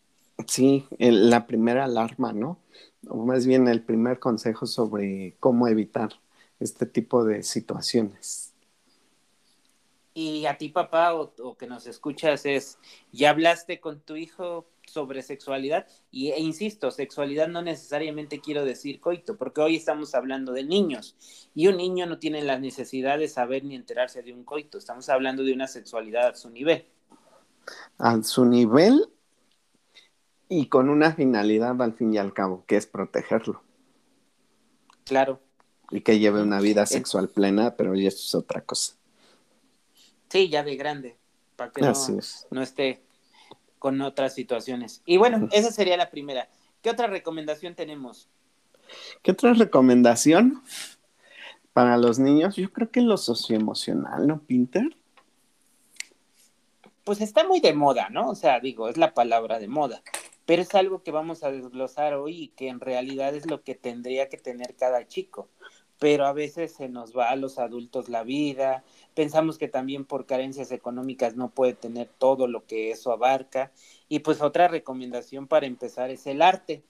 Sí, 0.46 0.86
el- 0.98 1.30
la 1.30 1.46
primera 1.46 1.84
alarma, 1.84 2.32
¿no? 2.32 2.58
O 3.08 3.24
más 3.26 3.46
bien 3.46 3.68
el 3.68 3.82
primer 3.82 4.18
consejo 4.18 4.66
sobre 4.66 5.36
cómo 5.40 5.68
evitar 5.68 6.10
este 6.60 6.86
tipo 6.86 7.24
de 7.24 7.42
situaciones. 7.42 8.54
Y 10.14 10.44
a 10.46 10.58
ti, 10.58 10.68
papá, 10.68 11.14
o, 11.14 11.32
o 11.42 11.56
que 11.56 11.66
nos 11.66 11.86
escuchas, 11.86 12.44
es, 12.44 12.78
¿ya 13.12 13.30
hablaste 13.30 13.80
con 13.80 14.00
tu 14.00 14.16
hijo 14.16 14.66
sobre 14.86 15.22
sexualidad? 15.22 15.86
Y 16.10 16.30
e 16.32 16.40
insisto, 16.40 16.90
sexualidad 16.90 17.48
no 17.48 17.62
necesariamente 17.62 18.40
quiero 18.40 18.64
decir 18.64 19.00
coito, 19.00 19.38
porque 19.38 19.62
hoy 19.62 19.76
estamos 19.76 20.14
hablando 20.14 20.52
de 20.52 20.64
niños. 20.64 21.16
Y 21.54 21.68
un 21.68 21.78
niño 21.78 22.04
no 22.06 22.18
tiene 22.18 22.42
la 22.42 22.58
necesidad 22.58 23.18
de 23.18 23.28
saber 23.28 23.64
ni 23.64 23.74
enterarse 23.74 24.22
de 24.22 24.34
un 24.34 24.44
coito. 24.44 24.76
Estamos 24.78 25.08
hablando 25.08 25.44
de 25.44 25.54
una 25.54 25.66
sexualidad 25.68 26.28
a 26.28 26.34
su 26.34 26.50
nivel. 26.50 26.86
A 27.98 28.22
su 28.22 28.44
nivel 28.44 29.08
y 30.54 30.66
con 30.66 30.90
una 30.90 31.14
finalidad 31.14 31.80
al 31.80 31.94
fin 31.94 32.12
y 32.12 32.18
al 32.18 32.34
cabo, 32.34 32.64
que 32.66 32.76
es 32.76 32.86
protegerlo 32.86 33.62
Claro. 35.04 35.40
y 35.90 36.02
que 36.02 36.18
lleve 36.18 36.42
una 36.42 36.60
vida 36.60 36.84
sexual 36.84 37.28
plena, 37.28 37.74
pero 37.76 37.94
ya 37.94 38.08
eso 38.08 38.18
es 38.18 38.34
otra 38.34 38.60
cosa. 38.60 38.94
Sí, 40.28 40.48
ya 40.50 40.62
de 40.62 40.76
grande, 40.76 41.16
para 41.56 41.72
que 41.72 41.80
no, 41.80 41.90
es. 41.90 42.46
no 42.50 42.62
esté 42.62 43.02
con 43.78 44.00
otras 44.02 44.34
situaciones. 44.34 45.02
Y 45.06 45.16
bueno, 45.16 45.48
esa 45.52 45.70
sería 45.70 45.96
la 45.96 46.10
primera. 46.10 46.48
¿Qué 46.82 46.90
otra 46.90 47.06
recomendación 47.06 47.74
tenemos? 47.74 48.28
¿Qué 49.22 49.32
otra 49.32 49.54
recomendación 49.54 50.62
para 51.72 51.96
los 51.96 52.18
niños? 52.18 52.56
Yo 52.56 52.70
creo 52.72 52.90
que 52.90 53.00
lo 53.00 53.16
socioemocional, 53.16 54.26
¿no, 54.26 54.40
Pinter? 54.42 54.96
Pues 57.04 57.20
está 57.20 57.46
muy 57.46 57.60
de 57.60 57.72
moda, 57.72 58.08
¿no? 58.10 58.28
O 58.28 58.34
sea, 58.34 58.60
digo, 58.60 58.88
es 58.88 58.96
la 58.96 59.14
palabra 59.14 59.58
de 59.58 59.68
moda, 59.68 60.02
pero 60.46 60.62
es 60.62 60.74
algo 60.74 61.02
que 61.02 61.10
vamos 61.10 61.44
a 61.44 61.50
desglosar 61.50 62.14
hoy 62.14 62.44
y 62.44 62.48
que 62.48 62.68
en 62.68 62.80
realidad 62.80 63.34
es 63.34 63.48
lo 63.48 63.62
que 63.62 63.74
tendría 63.74 64.28
que 64.28 64.38
tener 64.38 64.74
cada 64.74 65.06
chico. 65.06 65.48
Pero 65.98 66.26
a 66.26 66.32
veces 66.32 66.74
se 66.74 66.88
nos 66.88 67.16
va 67.16 67.30
a 67.30 67.36
los 67.36 67.60
adultos 67.60 68.08
la 68.08 68.24
vida, 68.24 68.82
pensamos 69.14 69.56
que 69.56 69.68
también 69.68 70.04
por 70.04 70.26
carencias 70.26 70.72
económicas 70.72 71.36
no 71.36 71.50
puede 71.50 71.74
tener 71.74 72.10
todo 72.18 72.48
lo 72.48 72.66
que 72.66 72.90
eso 72.90 73.12
abarca. 73.12 73.70
Y 74.08 74.18
pues 74.20 74.42
otra 74.42 74.66
recomendación 74.66 75.46
para 75.46 75.66
empezar 75.66 76.10
es 76.10 76.26
el 76.26 76.42
arte. 76.42 76.82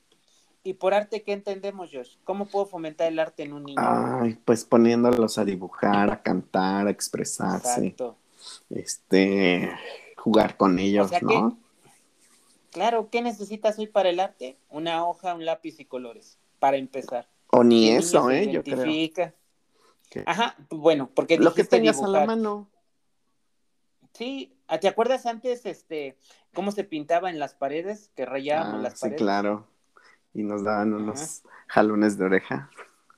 ¿Y 0.65 0.75
por 0.75 0.95
arte 0.95 1.23
qué 1.23 1.33
entendemos, 1.33 1.91
Josh? 1.93 2.17
¿Cómo 2.25 2.47
puedo 2.47 2.67
fomentar 2.67 3.09
el 3.09 3.19
arte 3.19 3.43
en 3.43 3.53
un 3.53 3.65
niño? 3.65 3.81
Ay, 3.83 4.39
pues 4.45 4.65
poniéndolos 4.65 5.37
a 5.37 5.45
dibujar, 5.45 6.11
a 6.11 6.23
cantar, 6.23 6.87
a 6.87 6.91
expresarse, 6.91 7.87
Exacto. 7.87 8.17
este, 8.71 9.71
jugar 10.17 10.57
con 10.57 10.79
ellos, 10.79 11.07
O 11.07 11.09
sea 11.09 11.21
¿no? 11.21 11.59
Claro, 12.73 13.11
¿qué 13.11 13.21
necesitas 13.21 13.79
hoy 13.79 13.87
para 13.87 14.09
el 14.09 14.19
arte? 14.19 14.59
Una 14.71 15.07
hoja, 15.07 15.35
un 15.35 15.45
lápiz 15.45 15.79
y 15.79 15.85
colores, 15.85 16.39
para 16.59 16.79
empezar. 16.79 17.29
O 17.49 17.63
ni 17.63 17.91
el 17.91 17.99
eso, 17.99 18.31
¿eh? 18.31 18.51
Yo 18.51 18.63
creo. 18.65 18.83
que 18.83 20.25
Ajá, 20.27 20.57
bueno, 20.71 21.11
porque 21.15 21.39
Lo 21.39 21.53
que 21.55 21.65
tengas 21.65 21.99
a 21.99 22.03
la 22.03 22.21
dibujar. 22.21 22.27
mano. 22.27 22.71
Sí, 24.15 24.55
¿te 24.81 24.89
acuerdas 24.89 25.27
antes 25.27 25.65
este 25.67 26.17
cómo 26.55 26.71
se 26.73 26.85
pintaba 26.85 27.31
en 27.31 27.39
las 27.39 27.55
paredes? 27.55 28.11
Que 28.15 28.25
rayábamos 28.27 28.75
Ah, 28.81 28.83
las 28.83 28.95
sí, 28.95 29.01
paredes. 29.03 29.19
claro. 29.21 29.67
Y 30.35 30.43
nos 30.43 30.65
daban 30.65 30.95
unos 30.95 31.43
jalones 31.67 32.17
de 32.19 32.25
oreja. 32.25 32.71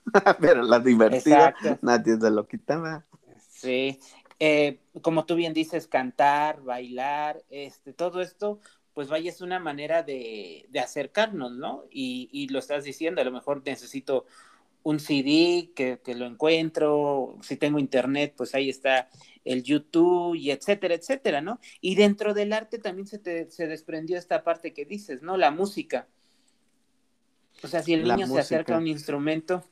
Pero 0.40 0.62
la 0.62 0.80
divertido, 0.80 1.36
Exacto. 1.36 1.78
nadie 1.82 2.16
se 2.20 2.30
lo 2.30 2.46
quitaba. 2.46 3.04
Sí. 3.50 4.00
Eh, 4.40 4.80
como 5.00 5.24
tú 5.26 5.36
bien 5.36 5.54
dices, 5.54 5.86
cantar, 5.86 6.60
bailar, 6.62 7.42
este, 7.50 7.92
todo 7.92 8.20
esto, 8.20 8.58
pues 8.94 9.08
vaya, 9.08 9.30
es 9.30 9.40
una 9.40 9.58
manera 9.58 10.02
de, 10.02 10.66
de 10.70 10.80
acercarnos, 10.80 11.52
¿no? 11.52 11.84
Y, 11.90 12.28
y 12.32 12.48
lo 12.48 12.60
estás 12.60 12.84
diciendo, 12.84 13.20
a 13.20 13.24
lo 13.24 13.32
mejor 13.32 13.62
necesito 13.66 14.24
un 14.84 15.00
CD 15.00 15.70
que, 15.74 15.98
que 16.04 16.14
lo 16.14 16.26
encuentro, 16.26 17.38
si 17.42 17.56
tengo 17.56 17.78
internet, 17.78 18.34
pues 18.36 18.54
ahí 18.54 18.70
está 18.70 19.08
el 19.44 19.62
YouTube 19.62 20.36
y 20.36 20.50
etcétera, 20.50 20.94
etcétera, 20.94 21.40
¿no? 21.40 21.58
Y 21.80 21.96
dentro 21.96 22.34
del 22.34 22.52
arte 22.52 22.78
también 22.78 23.06
se, 23.06 23.18
te, 23.18 23.50
se 23.50 23.66
desprendió 23.66 24.16
esta 24.16 24.44
parte 24.44 24.72
que 24.72 24.84
dices, 24.84 25.22
¿no? 25.22 25.36
La 25.36 25.50
música. 25.50 26.06
O 27.62 27.68
sea, 27.68 27.82
si 27.82 27.94
el 27.94 28.04
niño 28.04 28.26
se 28.26 28.38
acerca 28.38 28.74
a 28.74 28.78
un 28.78 28.86
instrumento, 28.86 29.64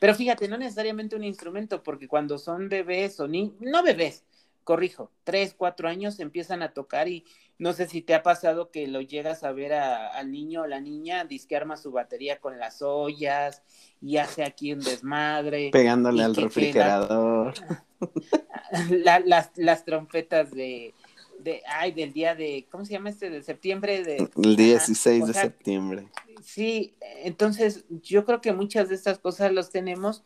pero 0.00 0.14
fíjate, 0.14 0.48
no 0.48 0.56
necesariamente 0.56 1.14
un 1.14 1.24
instrumento, 1.24 1.82
porque 1.82 2.08
cuando 2.08 2.38
son 2.38 2.68
bebés 2.68 3.20
o 3.20 3.28
ni 3.28 3.54
no 3.60 3.82
bebés, 3.82 4.24
corrijo, 4.66 5.12
tres, 5.22 5.54
cuatro 5.56 5.88
años 5.88 6.18
empiezan 6.18 6.60
a 6.60 6.72
tocar 6.74 7.06
y 7.06 7.24
no 7.56 7.72
sé 7.72 7.86
si 7.86 8.02
te 8.02 8.14
ha 8.16 8.22
pasado 8.24 8.72
que 8.72 8.88
lo 8.88 9.00
llegas 9.00 9.44
a 9.44 9.52
ver 9.52 9.72
a- 9.72 10.08
al 10.08 10.32
niño 10.32 10.62
o 10.62 10.66
la 10.66 10.80
niña, 10.80 11.24
dice 11.24 11.46
que 11.46 11.56
arma 11.56 11.76
su 11.76 11.92
batería 11.92 12.40
con 12.40 12.58
las 12.58 12.82
ollas 12.82 13.62
y 14.02 14.16
hace 14.16 14.42
aquí 14.44 14.72
un 14.72 14.80
desmadre. 14.80 15.70
Pegándole 15.72 16.24
al 16.24 16.32
la- 16.34 16.42
refrigerador. 16.42 17.54
La- 18.90 19.20
las, 19.20 19.52
las 19.54 19.84
trompetas 19.84 20.50
de, 20.50 20.92
de, 21.38 21.62
ay, 21.68 21.92
del 21.92 22.12
día 22.12 22.34
de, 22.34 22.66
¿cómo 22.70 22.84
se 22.84 22.92
llama 22.92 23.10
este? 23.10 23.30
De 23.30 23.42
septiembre 23.42 24.02
de... 24.02 24.28
El 24.36 24.56
16 24.56 25.22
o 25.22 25.26
de 25.28 25.32
sea, 25.32 25.42
septiembre. 25.42 26.08
Sí, 26.42 26.96
entonces 27.22 27.84
yo 27.88 28.24
creo 28.24 28.40
que 28.40 28.52
muchas 28.52 28.88
de 28.88 28.96
estas 28.96 29.18
cosas 29.20 29.52
los 29.52 29.70
tenemos 29.70 30.24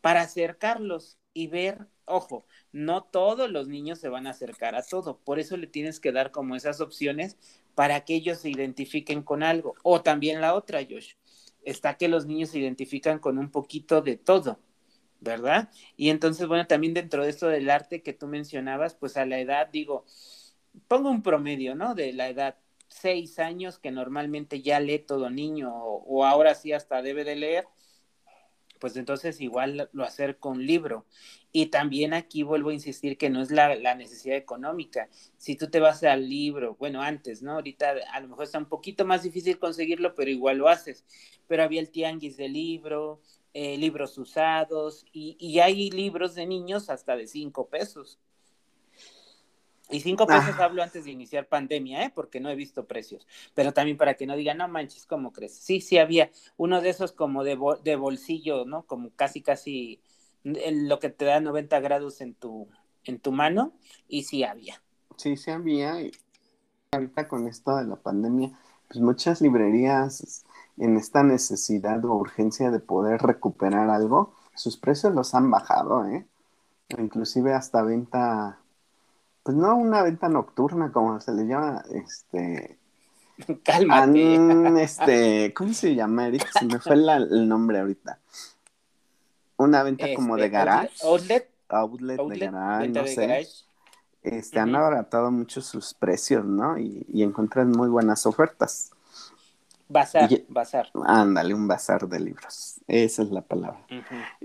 para 0.00 0.22
acercarlos 0.22 1.18
y 1.34 1.46
ver, 1.48 1.86
ojo, 2.06 2.46
no 2.72 3.04
todos 3.04 3.50
los 3.50 3.68
niños 3.68 3.98
se 3.98 4.08
van 4.08 4.26
a 4.26 4.30
acercar 4.30 4.74
a 4.74 4.82
todo. 4.82 5.18
Por 5.18 5.38
eso 5.38 5.56
le 5.56 5.66
tienes 5.66 6.00
que 6.00 6.12
dar 6.12 6.30
como 6.30 6.56
esas 6.56 6.80
opciones 6.80 7.36
para 7.74 8.04
que 8.04 8.14
ellos 8.14 8.38
se 8.38 8.50
identifiquen 8.50 9.22
con 9.22 9.42
algo. 9.42 9.74
O 9.82 10.02
también 10.02 10.40
la 10.40 10.54
otra, 10.54 10.80
Josh, 10.88 11.14
está 11.62 11.96
que 11.96 12.08
los 12.08 12.26
niños 12.26 12.50
se 12.50 12.58
identifican 12.58 13.18
con 13.18 13.38
un 13.38 13.50
poquito 13.50 14.02
de 14.02 14.16
todo, 14.16 14.58
¿verdad? 15.20 15.70
Y 15.96 16.10
entonces, 16.10 16.46
bueno, 16.46 16.66
también 16.66 16.94
dentro 16.94 17.24
de 17.24 17.30
esto 17.30 17.48
del 17.48 17.70
arte 17.70 18.02
que 18.02 18.12
tú 18.12 18.26
mencionabas, 18.26 18.94
pues 18.94 19.16
a 19.16 19.26
la 19.26 19.38
edad, 19.38 19.68
digo, 19.68 20.04
pongo 20.88 21.10
un 21.10 21.22
promedio, 21.22 21.74
¿no? 21.74 21.94
De 21.94 22.12
la 22.12 22.28
edad 22.28 22.56
seis 22.88 23.38
años 23.38 23.78
que 23.78 23.90
normalmente 23.90 24.62
ya 24.62 24.80
lee 24.80 24.98
todo 24.98 25.30
niño 25.30 25.72
o, 25.74 26.24
ahora 26.24 26.54
sí 26.54 26.72
hasta 26.72 27.02
debe 27.02 27.24
de 27.24 27.36
leer, 27.36 27.66
pues 28.82 28.96
entonces 28.96 29.40
igual 29.40 29.88
lo 29.92 30.02
hacer 30.02 30.38
con 30.40 30.66
libro. 30.66 31.06
Y 31.52 31.66
también 31.66 32.14
aquí 32.14 32.42
vuelvo 32.42 32.70
a 32.70 32.74
insistir 32.74 33.16
que 33.16 33.30
no 33.30 33.40
es 33.40 33.52
la, 33.52 33.94
necesidad 33.94 34.36
económica. 34.36 35.08
Si 35.36 35.54
tú 35.54 35.70
te 35.70 35.78
vas 35.78 36.02
al 36.02 36.28
libro, 36.28 36.74
bueno, 36.80 37.00
antes, 37.00 37.42
¿no? 37.42 37.52
Ahorita 37.52 37.94
a 38.12 38.18
lo 38.18 38.26
mejor 38.26 38.42
está 38.42 38.58
un 38.58 38.68
poquito 38.68 39.04
más 39.04 39.22
difícil 39.22 39.60
conseguirlo, 39.60 40.16
pero 40.16 40.32
igual 40.32 40.58
lo 40.58 40.68
haces. 40.68 41.04
Pero 41.46 41.62
había 41.62 41.80
el 41.80 41.90
tianguis 41.90 42.36
de 42.36 42.48
libro, 42.48 43.20
eh, 43.54 43.76
libros 43.78 44.18
usados, 44.18 45.06
y, 45.12 45.36
y 45.38 45.60
hay 45.60 45.88
libros 45.92 46.34
de 46.34 46.46
niños 46.46 46.90
hasta 46.90 47.16
de 47.16 47.28
cinco 47.28 47.68
pesos. 47.68 48.18
Y 49.92 50.00
cinco 50.00 50.26
pesos 50.26 50.54
ah. 50.58 50.64
hablo 50.64 50.82
antes 50.82 51.04
de 51.04 51.10
iniciar 51.10 51.46
pandemia, 51.46 52.04
¿eh? 52.04 52.12
Porque 52.14 52.40
no 52.40 52.48
he 52.48 52.56
visto 52.56 52.86
precios. 52.86 53.26
Pero 53.54 53.72
también 53.72 53.96
para 53.96 54.14
que 54.14 54.26
no 54.26 54.34
digan, 54.34 54.58
no 54.58 54.66
manches, 54.66 55.06
¿cómo 55.06 55.32
crees? 55.32 55.54
Sí, 55.54 55.80
sí 55.80 55.98
había 55.98 56.30
uno 56.56 56.80
de 56.80 56.88
esos 56.88 57.12
como 57.12 57.44
de, 57.44 57.58
de 57.84 57.96
bolsillo, 57.96 58.64
¿no? 58.64 58.84
Como 58.84 59.10
casi, 59.10 59.42
casi 59.42 60.00
lo 60.42 60.98
que 60.98 61.10
te 61.10 61.26
da 61.26 61.40
90 61.40 61.78
grados 61.80 62.20
en 62.22 62.34
tu, 62.34 62.68
en 63.04 63.20
tu 63.20 63.32
mano. 63.32 63.72
Y 64.08 64.24
sí 64.24 64.42
había. 64.42 64.82
Sí, 65.16 65.36
sí 65.36 65.50
había. 65.50 66.00
Y 66.00 66.10
ahorita 66.92 67.28
con 67.28 67.46
esto 67.46 67.76
de 67.76 67.84
la 67.84 67.96
pandemia, 67.96 68.58
pues 68.88 69.00
muchas 69.00 69.40
librerías 69.40 70.44
en 70.78 70.96
esta 70.96 71.22
necesidad 71.22 72.04
o 72.04 72.14
urgencia 72.14 72.70
de 72.70 72.80
poder 72.80 73.20
recuperar 73.20 73.90
algo, 73.90 74.34
sus 74.54 74.76
precios 74.76 75.14
los 75.14 75.34
han 75.34 75.50
bajado, 75.50 76.06
¿eh? 76.06 76.26
Inclusive 76.98 77.54
hasta 77.54 77.82
venta 77.82 78.61
pues 79.42 79.56
no 79.56 79.76
una 79.76 80.02
venta 80.02 80.28
nocturna, 80.28 80.92
como 80.92 81.20
se 81.20 81.32
le 81.32 81.46
llama, 81.46 81.82
este... 81.92 82.78
Cálmate. 83.64 84.82
este, 84.82 85.54
¿cómo 85.54 85.72
se 85.72 85.94
llama, 85.94 86.28
Eric? 86.28 86.48
Se 86.52 86.64
me 86.64 86.78
fue 86.78 86.94
el 86.94 87.48
nombre 87.48 87.80
ahorita. 87.80 88.18
Una 89.56 89.82
venta 89.82 90.06
como 90.14 90.36
de 90.36 90.44
este, 90.44 90.56
garage. 90.56 91.06
Outlet. 91.06 91.50
Outlet, 91.68 92.20
de 92.20 92.38
garage, 92.38 92.88
no 92.88 93.06
sé. 93.06 93.46
Este, 94.22 94.60
han 94.60 94.74
abaratado 94.74 95.30
mucho 95.30 95.60
sus 95.60 95.94
precios, 95.94 96.44
¿no? 96.44 96.78
Y, 96.78 97.04
y 97.08 97.22
encuentran 97.22 97.70
muy 97.70 97.88
buenas 97.88 98.26
ofertas. 98.26 98.92
Bazar, 99.92 100.30
bazar. 100.48 100.88
Ándale, 101.04 101.54
un 101.54 101.68
bazar 101.68 102.08
de 102.08 102.20
libros. 102.20 102.80
Esa 102.86 103.22
es 103.22 103.30
la 103.30 103.42
palabra. 103.42 103.86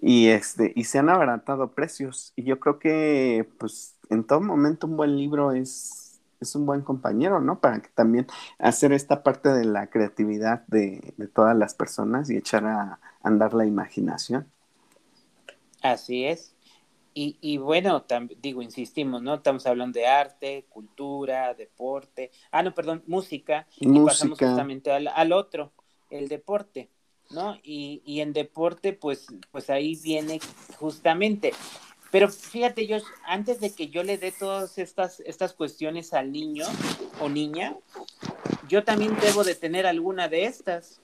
Y 0.01 0.27
este, 0.27 0.73
y 0.75 0.85
se 0.85 0.99
han 0.99 1.09
abaratado 1.09 1.73
precios. 1.73 2.33
Y 2.35 2.43
yo 2.43 2.59
creo 2.59 2.79
que, 2.79 3.49
pues, 3.59 3.97
en 4.09 4.25
todo 4.25 4.41
momento 4.41 4.87
un 4.87 4.97
buen 4.97 5.15
libro 5.17 5.51
es, 5.51 6.19
es 6.39 6.55
un 6.55 6.65
buen 6.65 6.81
compañero, 6.81 7.39
¿no? 7.41 7.59
Para 7.59 7.81
que 7.81 7.89
también 7.89 8.27
hacer 8.59 8.93
esta 8.93 9.23
parte 9.23 9.49
de 9.49 9.65
la 9.65 9.89
creatividad 9.89 10.65
de, 10.67 11.13
de 11.17 11.27
todas 11.27 11.55
las 11.57 11.73
personas 11.75 12.29
y 12.29 12.37
echar 12.37 12.65
a 12.65 12.99
andar 13.23 13.53
la 13.53 13.65
imaginación. 13.65 14.47
Así 15.81 16.25
es. 16.25 16.56
Y, 17.19 17.39
y 17.41 17.57
bueno, 17.57 18.05
digo, 18.39 18.61
insistimos, 18.61 19.23
¿no? 19.23 19.33
Estamos 19.33 19.65
hablando 19.65 19.97
de 19.97 20.05
arte, 20.05 20.67
cultura, 20.69 21.55
deporte. 21.55 22.29
Ah, 22.51 22.61
no, 22.61 22.75
perdón, 22.75 23.03
música. 23.07 23.65
Y 23.79 23.99
pasamos 24.01 24.37
justamente 24.37 24.91
al, 24.91 25.07
al, 25.07 25.31
otro, 25.31 25.71
el 26.11 26.27
deporte, 26.27 26.91
¿no? 27.31 27.57
Y, 27.63 28.03
y 28.05 28.21
en 28.21 28.33
deporte, 28.33 28.93
pues, 28.93 29.25
pues 29.51 29.71
ahí 29.71 29.95
viene 29.95 30.39
justamente. 30.77 31.53
Pero 32.11 32.29
fíjate, 32.29 32.85
yo, 32.85 32.97
antes 33.25 33.61
de 33.61 33.73
que 33.73 33.87
yo 33.87 34.03
le 34.03 34.19
dé 34.19 34.31
todas 34.31 34.77
estas, 34.77 35.19
estas 35.21 35.53
cuestiones 35.53 36.13
al 36.13 36.31
niño 36.31 36.67
o 37.19 37.29
niña, 37.29 37.75
yo 38.69 38.83
también 38.83 39.17
debo 39.21 39.43
de 39.43 39.55
tener 39.55 39.87
alguna 39.87 40.27
de 40.27 40.43
estas 40.45 41.01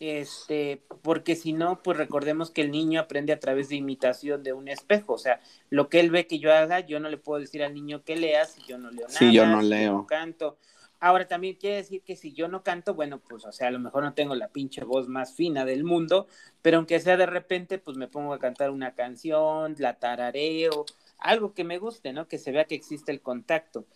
este, 0.00 0.82
porque 1.02 1.34
si 1.34 1.52
no, 1.52 1.82
pues 1.82 1.96
recordemos 1.96 2.50
que 2.50 2.62
el 2.62 2.70
niño 2.70 3.00
aprende 3.00 3.32
a 3.32 3.40
través 3.40 3.68
de 3.68 3.76
imitación 3.76 4.42
de 4.42 4.52
un 4.52 4.68
espejo, 4.68 5.14
o 5.14 5.18
sea, 5.18 5.40
lo 5.70 5.88
que 5.88 6.00
él 6.00 6.10
ve 6.10 6.26
que 6.26 6.38
yo 6.38 6.52
haga, 6.52 6.80
yo 6.80 7.00
no 7.00 7.08
le 7.08 7.16
puedo 7.16 7.40
decir 7.40 7.62
al 7.62 7.74
niño 7.74 8.04
que 8.04 8.16
lea 8.16 8.44
si 8.44 8.62
yo 8.62 8.78
no 8.78 8.90
leo 8.90 9.06
nada, 9.06 9.18
si 9.18 9.32
yo 9.32 9.46
no 9.46 9.60
leo, 9.60 9.92
no 9.92 10.06
canto. 10.06 10.58
Ahora 11.00 11.28
también 11.28 11.54
quiere 11.54 11.76
decir 11.76 12.02
que 12.02 12.16
si 12.16 12.32
yo 12.32 12.48
no 12.48 12.64
canto, 12.64 12.94
bueno, 12.94 13.20
pues 13.20 13.44
o 13.44 13.52
sea, 13.52 13.68
a 13.68 13.70
lo 13.70 13.78
mejor 13.78 14.02
no 14.02 14.14
tengo 14.14 14.34
la 14.34 14.48
pinche 14.48 14.82
voz 14.82 15.08
más 15.08 15.32
fina 15.34 15.64
del 15.64 15.84
mundo, 15.84 16.26
pero 16.60 16.78
aunque 16.78 16.98
sea 16.98 17.16
de 17.16 17.26
repente, 17.26 17.78
pues 17.78 17.96
me 17.96 18.08
pongo 18.08 18.34
a 18.34 18.40
cantar 18.40 18.70
una 18.70 18.94
canción, 18.94 19.76
la 19.78 19.94
tarareo, 19.94 20.86
algo 21.18 21.54
que 21.54 21.62
me 21.64 21.78
guste, 21.78 22.12
¿no? 22.12 22.26
Que 22.26 22.38
se 22.38 22.50
vea 22.50 22.64
que 22.64 22.74
existe 22.74 23.12
el 23.12 23.20
contacto. 23.20 23.86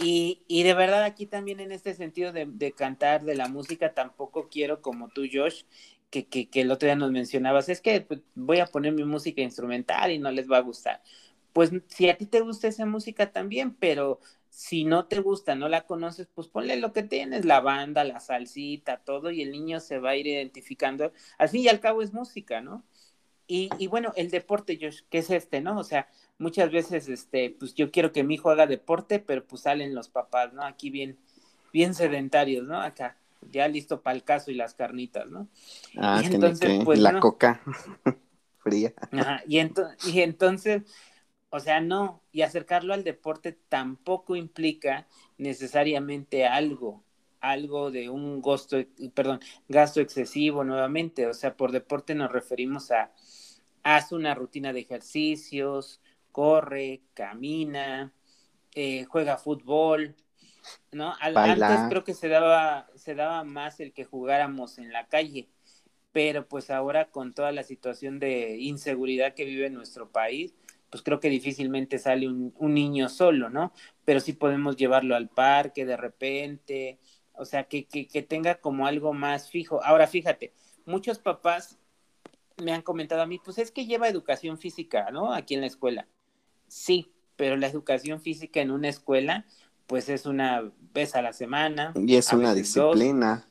Y, 0.00 0.42
y, 0.48 0.62
de 0.62 0.74
verdad 0.74 1.04
aquí 1.04 1.26
también 1.26 1.60
en 1.60 1.70
este 1.70 1.94
sentido 1.94 2.32
de, 2.32 2.46
de, 2.46 2.72
cantar, 2.72 3.24
de 3.24 3.34
la 3.34 3.48
música, 3.48 3.92
tampoco 3.94 4.48
quiero 4.48 4.80
como 4.80 5.08
tú, 5.10 5.22
Josh, 5.30 5.64
que, 6.10 6.26
que, 6.26 6.48
que 6.48 6.62
el 6.62 6.70
otro 6.70 6.86
día 6.86 6.96
nos 6.96 7.10
mencionabas, 7.10 7.68
es 7.68 7.80
que 7.80 8.00
pues, 8.00 8.20
voy 8.34 8.60
a 8.60 8.66
poner 8.66 8.92
mi 8.92 9.04
música 9.04 9.42
instrumental 9.42 10.10
y 10.10 10.18
no 10.18 10.30
les 10.30 10.50
va 10.50 10.58
a 10.58 10.60
gustar. 10.60 11.02
Pues 11.52 11.70
si 11.88 12.08
a 12.08 12.16
ti 12.16 12.26
te 12.26 12.40
gusta 12.40 12.68
esa 12.68 12.86
música 12.86 13.32
también, 13.32 13.74
pero 13.74 14.20
si 14.52 14.84
no 14.84 15.06
te 15.06 15.20
gusta, 15.20 15.54
no 15.54 15.68
la 15.68 15.86
conoces, 15.86 16.28
pues 16.34 16.48
ponle 16.48 16.76
lo 16.76 16.92
que 16.92 17.02
tienes, 17.02 17.44
la 17.46 17.60
banda, 17.60 18.04
la 18.04 18.20
salsita, 18.20 18.98
todo, 18.98 19.30
y 19.30 19.42
el 19.42 19.50
niño 19.50 19.80
se 19.80 19.98
va 19.98 20.10
a 20.10 20.16
ir 20.16 20.26
identificando. 20.26 21.12
Al 21.38 21.48
fin 21.48 21.62
y 21.62 21.68
al 21.68 21.80
cabo 21.80 22.02
es 22.02 22.12
música, 22.12 22.60
¿no? 22.60 22.84
Y, 23.54 23.68
y 23.76 23.86
bueno, 23.86 24.14
el 24.16 24.30
deporte, 24.30 24.78
Josh, 24.80 25.00
¿qué 25.10 25.18
es 25.18 25.28
este, 25.28 25.60
no? 25.60 25.78
O 25.78 25.84
sea, 25.84 26.08
muchas 26.38 26.72
veces, 26.72 27.10
este, 27.10 27.50
pues 27.50 27.74
yo 27.74 27.90
quiero 27.90 28.10
que 28.10 28.24
mi 28.24 28.36
hijo 28.36 28.48
haga 28.48 28.66
deporte, 28.66 29.18
pero 29.18 29.44
pues 29.44 29.60
salen 29.60 29.94
los 29.94 30.08
papás, 30.08 30.54
¿no? 30.54 30.64
Aquí 30.64 30.88
bien, 30.88 31.18
bien 31.70 31.92
sedentarios, 31.92 32.66
¿no? 32.66 32.80
Acá, 32.80 33.18
ya 33.50 33.68
listo 33.68 34.00
para 34.00 34.16
el 34.16 34.24
caso 34.24 34.50
y 34.50 34.54
las 34.54 34.72
carnitas, 34.72 35.30
¿no? 35.30 35.48
Ah, 35.98 36.22
y 36.22 36.34
entonces, 36.34 36.82
pues, 36.82 36.98
la 36.98 37.20
coca 37.20 37.60
fría. 38.64 38.94
Ajá, 39.10 39.42
y, 39.46 39.58
y 39.58 40.20
entonces, 40.22 40.84
o 41.50 41.60
sea, 41.60 41.82
no, 41.82 42.22
y 42.32 42.40
acercarlo 42.40 42.94
al 42.94 43.04
deporte 43.04 43.58
tampoco 43.68 44.34
implica 44.34 45.08
necesariamente 45.36 46.46
algo, 46.46 47.04
algo 47.42 47.90
de 47.90 48.08
un 48.08 48.40
gasto, 48.40 48.78
perdón, 49.12 49.40
gasto 49.68 50.00
excesivo 50.00 50.64
nuevamente, 50.64 51.26
o 51.26 51.34
sea, 51.34 51.54
por 51.54 51.70
deporte 51.70 52.14
nos 52.14 52.32
referimos 52.32 52.90
a 52.90 53.12
haz 53.82 54.12
una 54.12 54.34
rutina 54.34 54.72
de 54.72 54.80
ejercicios, 54.80 56.00
corre, 56.32 57.02
camina, 57.14 58.12
eh, 58.74 59.04
juega 59.04 59.38
fútbol, 59.38 60.16
¿no? 60.92 61.14
antes 61.20 61.84
creo 61.88 62.04
que 62.04 62.14
se 62.14 62.28
daba, 62.28 62.88
se 62.94 63.14
daba 63.14 63.44
más 63.44 63.80
el 63.80 63.92
que 63.92 64.04
jugáramos 64.04 64.78
en 64.78 64.92
la 64.92 65.06
calle, 65.08 65.48
pero 66.12 66.46
pues 66.46 66.70
ahora 66.70 67.10
con 67.10 67.32
toda 67.34 67.52
la 67.52 67.62
situación 67.62 68.18
de 68.18 68.58
inseguridad 68.58 69.34
que 69.34 69.44
vive 69.44 69.70
nuestro 69.70 70.10
país, 70.10 70.54
pues 70.90 71.02
creo 71.02 71.20
que 71.20 71.30
difícilmente 71.30 71.98
sale 71.98 72.28
un, 72.28 72.54
un 72.58 72.74
niño 72.74 73.08
solo, 73.08 73.48
¿no? 73.48 73.72
Pero 74.04 74.20
sí 74.20 74.34
podemos 74.34 74.76
llevarlo 74.76 75.16
al 75.16 75.28
parque 75.30 75.86
de 75.86 75.96
repente, 75.96 76.98
o 77.32 77.46
sea, 77.46 77.64
que, 77.64 77.86
que, 77.86 78.06
que 78.06 78.22
tenga 78.22 78.56
como 78.56 78.86
algo 78.86 79.14
más 79.14 79.50
fijo. 79.50 79.82
Ahora, 79.82 80.06
fíjate, 80.06 80.52
muchos 80.84 81.18
papás 81.18 81.78
me 82.62 82.72
han 82.72 82.82
comentado 82.82 83.22
a 83.22 83.26
mí, 83.26 83.38
pues 83.38 83.58
es 83.58 83.70
que 83.70 83.86
lleva 83.86 84.08
educación 84.08 84.58
física, 84.58 85.10
¿no? 85.10 85.32
Aquí 85.32 85.54
en 85.54 85.60
la 85.60 85.66
escuela. 85.66 86.06
Sí, 86.66 87.12
pero 87.36 87.56
la 87.56 87.66
educación 87.66 88.20
física 88.20 88.60
en 88.60 88.70
una 88.70 88.88
escuela, 88.88 89.46
pues 89.86 90.08
es 90.08 90.26
una 90.26 90.72
vez 90.94 91.14
a 91.14 91.22
la 91.22 91.32
semana. 91.32 91.92
Y 91.94 92.16
es 92.16 92.32
una 92.32 92.54
disciplina. 92.54 93.48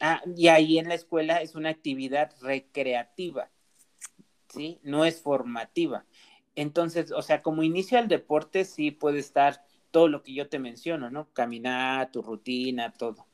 Ah, 0.00 0.20
y 0.36 0.48
ahí 0.48 0.78
en 0.78 0.88
la 0.88 0.94
escuela 0.94 1.40
es 1.42 1.54
una 1.54 1.68
actividad 1.68 2.32
recreativa, 2.40 3.50
¿sí? 4.48 4.80
No 4.82 5.04
es 5.04 5.20
formativa. 5.20 6.04
Entonces, 6.56 7.12
o 7.12 7.22
sea, 7.22 7.40
como 7.40 7.62
inicio 7.62 7.98
al 7.98 8.08
deporte, 8.08 8.64
sí 8.64 8.90
puede 8.90 9.20
estar 9.20 9.64
todo 9.92 10.08
lo 10.08 10.22
que 10.24 10.34
yo 10.34 10.48
te 10.48 10.58
menciono, 10.58 11.08
¿no? 11.08 11.28
Caminar, 11.32 12.10
tu 12.10 12.20
rutina, 12.20 12.92
todo. 12.92 13.28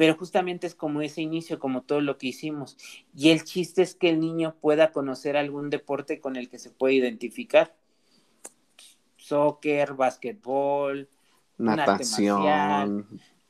Pero 0.00 0.16
justamente 0.16 0.66
es 0.66 0.74
como 0.74 1.02
ese 1.02 1.20
inicio, 1.20 1.58
como 1.58 1.82
todo 1.82 2.00
lo 2.00 2.16
que 2.16 2.28
hicimos. 2.28 2.78
Y 3.14 3.28
el 3.28 3.44
chiste 3.44 3.82
es 3.82 3.94
que 3.94 4.08
el 4.08 4.18
niño 4.18 4.56
pueda 4.58 4.92
conocer 4.92 5.36
algún 5.36 5.68
deporte 5.68 6.20
con 6.20 6.36
el 6.36 6.48
que 6.48 6.58
se 6.58 6.70
puede 6.70 6.94
identificar 6.94 7.76
soccer, 9.18 9.92
básquetbol, 9.92 11.06
natación. 11.58 13.06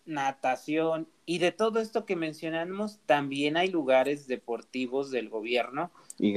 natación. 0.06 1.06
Y 1.24 1.38
de 1.38 1.52
todo 1.52 1.78
esto 1.78 2.04
que 2.04 2.16
mencionamos, 2.16 2.98
también 3.06 3.56
hay 3.56 3.68
lugares 3.68 4.26
deportivos 4.26 5.12
del 5.12 5.28
gobierno 5.28 5.92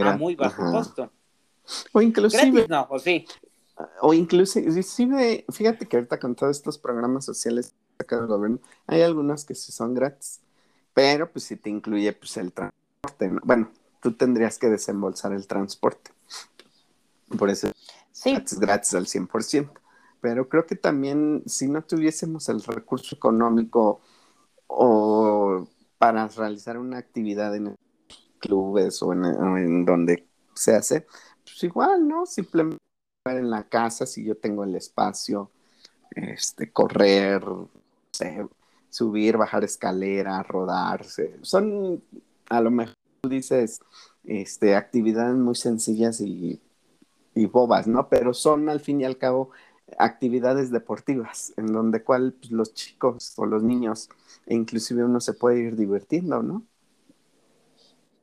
a 0.05 0.15
muy 0.15 0.35
bajo 0.35 0.71
costo. 0.71 1.11
O 1.91 2.03
inclusive... 2.03 2.51
Gratis 2.51 2.69
no, 2.69 2.85
o 2.87 2.99
sí. 2.99 3.25
O 3.99 4.13
inclusive, 4.13 5.43
fíjate 5.49 5.87
que 5.87 5.97
ahorita 5.97 6.19
con 6.19 6.35
todos 6.35 6.55
estos 6.55 6.77
programas 6.77 7.25
sociales 7.25 7.73
que 7.97 8.15
del 8.15 8.27
gobierno, 8.27 8.59
hay 8.87 9.01
algunos 9.01 9.45
que 9.45 9.55
sí 9.55 9.71
son 9.71 9.93
gratis, 9.93 10.41
pero 10.93 11.31
pues 11.31 11.45
si 11.45 11.55
te 11.55 11.69
incluye 11.69 12.11
pues 12.13 12.37
el 12.37 12.51
transporte, 12.51 13.31
bueno, 13.43 13.69
tú 14.01 14.13
tendrías 14.13 14.57
que 14.57 14.69
desembolsar 14.69 15.33
el 15.33 15.47
transporte. 15.47 16.11
Por 17.37 17.49
eso 17.49 17.71
sí. 18.11 18.31
es 18.31 18.59
gratis 18.59 18.93
al 18.93 19.05
100%. 19.05 19.71
Pero 20.21 20.47
creo 20.47 20.65
que 20.65 20.75
también 20.75 21.43
si 21.45 21.67
no 21.67 21.83
tuviésemos 21.83 22.47
el 22.47 22.63
recurso 22.63 23.15
económico 23.15 23.99
o 24.67 25.67
para 25.97 26.27
realizar 26.27 26.77
una 26.77 26.97
actividad 26.97 27.55
en 27.55 27.75
clubes 28.39 29.01
o 29.03 29.13
en, 29.13 29.85
donde 29.85 30.27
se 30.53 30.75
hace, 30.75 31.07
pues 31.43 31.63
igual, 31.63 32.07
¿no? 32.07 32.25
Simplemente 32.25 32.79
en 33.25 33.49
la 33.49 33.67
casa 33.67 34.05
si 34.05 34.23
yo 34.23 34.35
tengo 34.37 34.63
el 34.63 34.75
espacio, 34.75 35.51
este, 36.11 36.71
correr, 36.71 37.43
subir, 38.89 39.37
bajar 39.37 39.63
escalera, 39.63 40.43
rodarse. 40.43 41.37
Son, 41.41 42.03
a 42.49 42.61
lo 42.61 42.71
mejor 42.71 42.95
tú 43.21 43.29
dices, 43.29 43.81
este, 44.23 44.75
actividades 44.75 45.35
muy 45.35 45.55
sencillas 45.55 46.21
y, 46.21 46.61
y, 47.35 47.45
bobas, 47.45 47.87
¿no? 47.87 48.09
Pero 48.09 48.33
son 48.33 48.69
al 48.69 48.79
fin 48.79 49.01
y 49.01 49.05
al 49.05 49.17
cabo 49.17 49.49
actividades 49.97 50.71
deportivas, 50.71 51.53
en 51.57 51.67
donde 51.67 52.03
cual 52.03 52.33
pues, 52.33 52.51
los 52.51 52.73
chicos 52.73 53.33
o 53.37 53.45
los 53.45 53.63
niños, 53.63 54.09
e 54.45 54.55
inclusive 54.55 55.03
uno 55.03 55.19
se 55.19 55.33
puede 55.33 55.59
ir 55.59 55.75
divirtiendo, 55.75 56.41
¿no? 56.41 56.63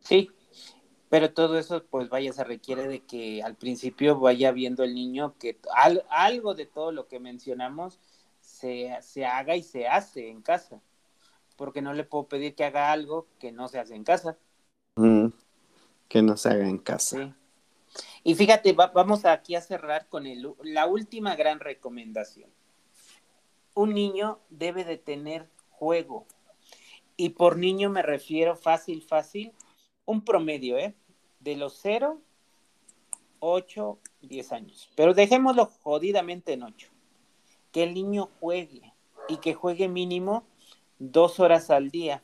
Sí, 0.01 0.31
pero 1.09 1.33
todo 1.33 1.59
eso, 1.59 1.85
pues 1.91 2.09
vaya, 2.09 2.33
se 2.33 2.45
requiere 2.45 2.87
de 2.87 3.01
que 3.01 3.43
al 3.43 3.57
principio 3.57 4.19
vaya 4.19 4.53
viendo 4.53 4.85
el 4.85 4.95
niño 4.95 5.35
que 5.39 5.59
algo 6.09 6.55
de 6.55 6.67
todo 6.67 6.93
lo 6.93 7.09
que 7.09 7.19
mencionamos 7.19 7.99
se, 8.61 8.97
se 9.01 9.25
haga 9.25 9.57
y 9.57 9.63
se 9.63 9.89
hace 9.89 10.29
en 10.29 10.43
casa, 10.43 10.81
porque 11.57 11.83
no 11.83 11.93
le 11.95 12.05
puedo 12.05 12.29
pedir 12.29 12.55
que 12.55 12.65
haga 12.65 12.93
algo 12.93 13.27
que 13.39 13.53
no 13.53 13.69
se 13.69 13.79
hace 13.79 13.95
en 13.95 14.05
casa. 14.05 14.37
Mm, 14.97 15.29
que 16.09 16.23
no 16.23 16.37
se 16.37 16.51
haga 16.51 16.69
en 16.69 16.79
casa. 16.79 17.17
Sí. 17.17 17.35
Y 18.23 18.35
fíjate, 18.35 18.73
vamos 18.73 19.25
aquí 19.25 19.55
a 19.55 19.61
cerrar 19.61 20.07
con 20.09 20.27
el, 20.27 20.55
la 20.63 20.87
última 20.87 21.35
gran 21.37 21.59
recomendación. 21.59 22.51
Un 23.75 23.95
niño 23.95 24.41
debe 24.51 24.85
de 24.85 24.99
tener 24.99 25.49
juego. 25.71 26.27
Y 27.17 27.31
por 27.31 27.57
niño 27.57 27.91
me 27.91 28.03
refiero 28.03 28.57
fácil, 28.57 29.03
fácil, 29.03 29.53
un 30.05 30.25
promedio, 30.25 30.79
¿eh? 30.79 30.95
De 31.41 31.57
los 31.57 31.79
0, 31.81 32.21
8, 33.41 33.99
10 34.23 34.53
años. 34.53 34.91
Pero 34.95 35.15
dejémoslo 35.15 35.67
jodidamente 35.67 36.53
en 36.53 36.63
8. 36.63 36.91
Que 37.73 37.85
el 37.85 37.95
niño 37.95 38.29
juegue 38.41 38.93
y 39.29 39.37
que 39.37 39.55
juegue 39.55 39.89
mínimo 39.89 40.45
dos 40.99 41.41
horas 41.41 41.71
al 41.71 41.91
día. 41.91 42.23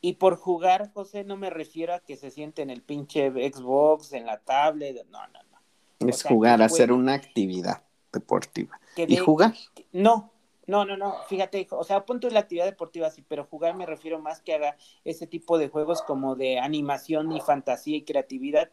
Y 0.00 0.14
por 0.14 0.36
jugar, 0.36 0.90
José, 0.92 1.24
no 1.24 1.36
me 1.36 1.50
refiero 1.50 1.94
a 1.94 2.00
que 2.00 2.16
se 2.16 2.30
siente 2.30 2.62
en 2.62 2.70
el 2.70 2.82
pinche 2.82 3.30
Xbox, 3.30 4.12
en 4.12 4.26
la 4.26 4.38
tablet, 4.38 5.06
no, 5.10 5.26
no, 5.28 5.40
no. 5.50 6.08
Es 6.08 6.22
jugar, 6.22 6.62
hacer 6.62 6.92
una 6.92 7.12
actividad 7.12 7.82
deportiva. 8.10 8.80
¿Y 8.96 9.16
jugar? 9.16 9.54
No, 9.92 10.32
no, 10.66 10.84
no, 10.84 10.96
no, 10.96 11.16
fíjate, 11.28 11.66
o 11.70 11.84
sea, 11.84 12.06
punto 12.06 12.30
la 12.30 12.40
actividad 12.40 12.64
deportiva 12.64 13.10
sí, 13.10 13.24
pero 13.26 13.44
jugar 13.44 13.74
me 13.74 13.86
refiero 13.86 14.20
más 14.20 14.40
que 14.40 14.54
haga 14.54 14.76
ese 15.04 15.26
tipo 15.26 15.58
de 15.58 15.68
juegos 15.68 16.00
como 16.02 16.36
de 16.36 16.58
animación 16.58 17.32
y 17.32 17.40
fantasía 17.40 17.96
y 17.96 18.02
creatividad. 18.02 18.70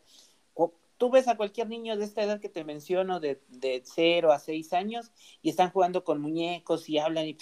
Tú 0.97 1.09
ves 1.09 1.27
a 1.27 1.37
cualquier 1.37 1.69
niño 1.69 1.95
de 1.97 2.05
esta 2.05 2.23
edad 2.23 2.39
que 2.39 2.49
te 2.49 2.63
menciono, 2.63 3.19
de, 3.19 3.41
de 3.49 3.81
0 3.85 4.31
a 4.31 4.39
6 4.39 4.73
años, 4.73 5.11
y 5.41 5.49
están 5.49 5.71
jugando 5.71 6.03
con 6.03 6.21
muñecos 6.21 6.89
y 6.89 6.97
hablan 6.97 7.27
y 7.27 7.37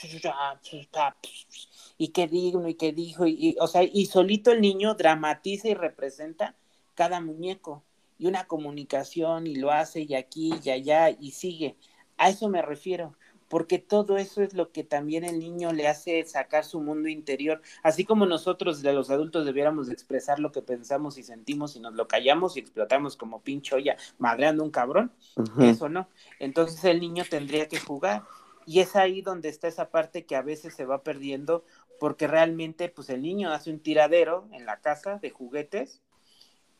y 1.97 2.07
qué 2.09 2.27
digno 2.27 2.67
y 2.67 2.75
qué 2.75 2.91
dijo, 2.91 3.25
y, 3.25 3.55
o 3.59 3.67
sea, 3.67 3.83
y 3.83 4.05
solito 4.05 4.51
el 4.51 4.61
niño 4.61 4.95
dramatiza 4.95 5.69
y 5.69 5.73
representa 5.73 6.55
cada 6.93 7.21
muñeco 7.21 7.83
y 8.17 8.27
una 8.27 8.47
comunicación 8.47 9.47
y 9.47 9.55
lo 9.55 9.71
hace 9.71 10.01
y 10.01 10.15
aquí 10.15 10.53
y 10.63 10.69
allá 10.69 11.09
y 11.09 11.31
sigue. 11.31 11.77
A 12.17 12.29
eso 12.29 12.47
me 12.49 12.61
refiero, 12.61 13.15
porque 13.47 13.79
todo 13.79 14.17
eso 14.17 14.41
es 14.41 14.53
lo 14.53 14.71
que 14.71 14.83
también 14.83 15.23
el 15.23 15.39
niño 15.39 15.73
le 15.73 15.87
hace 15.87 16.23
sacar 16.25 16.65
su 16.65 16.79
mundo 16.79 17.09
interior, 17.09 17.61
así 17.83 18.05
como 18.05 18.25
nosotros 18.25 18.81
de 18.81 18.93
los 18.93 19.09
adultos 19.09 19.45
debiéramos 19.45 19.89
expresar 19.89 20.39
lo 20.39 20.51
que 20.51 20.61
pensamos 20.61 21.17
y 21.17 21.23
sentimos 21.23 21.75
y 21.75 21.79
nos 21.79 21.93
lo 21.93 22.07
callamos 22.07 22.55
y 22.55 22.59
explotamos 22.59 23.15
como 23.17 23.41
pincho 23.41 23.77
ya 23.77 23.97
madreando 24.17 24.63
un 24.63 24.71
cabrón, 24.71 25.11
eso 25.59 25.89
no. 25.89 26.07
Entonces 26.39 26.83
el 26.85 26.99
niño 26.99 27.23
tendría 27.29 27.67
que 27.67 27.79
jugar 27.79 28.23
y 28.65 28.79
es 28.79 28.95
ahí 28.95 29.21
donde 29.21 29.49
está 29.49 29.67
esa 29.67 29.89
parte 29.89 30.25
que 30.25 30.35
a 30.35 30.41
veces 30.41 30.73
se 30.73 30.85
va 30.85 31.03
perdiendo 31.03 31.63
porque 31.99 32.27
realmente 32.27 32.89
pues 32.89 33.09
el 33.09 33.21
niño 33.21 33.51
hace 33.51 33.71
un 33.71 33.79
tiradero 33.79 34.47
en 34.51 34.65
la 34.65 34.81
casa 34.81 35.17
de 35.21 35.29
juguetes 35.29 36.01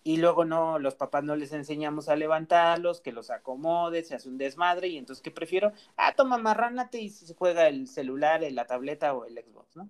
y 0.05 0.17
luego 0.17 0.45
no, 0.45 0.77
los 0.77 0.93
papás 0.93 1.23
no 1.23 1.35
les 1.35 1.51
enseñamos 1.51 2.09
a 2.09 2.15
levantarlos, 2.15 3.01
que 3.01 3.11
los 3.11 3.31
acomode, 3.31 4.03
se 4.03 4.13
hace 4.13 4.29
un 4.29 4.37
desmadre 4.37 4.87
y 4.87 4.99
entonces 4.99 5.23
¿qué 5.23 5.31
prefiero? 5.31 5.73
Ah, 5.97 6.13
toma, 6.15 6.37
marránate 6.37 7.01
y 7.01 7.09
se 7.09 7.33
juega 7.33 7.67
el 7.67 7.87
celular, 7.87 8.43
la 8.51 8.67
tableta 8.67 9.15
o 9.15 9.25
el 9.25 9.33
Xbox, 9.33 9.75
¿no? 9.75 9.89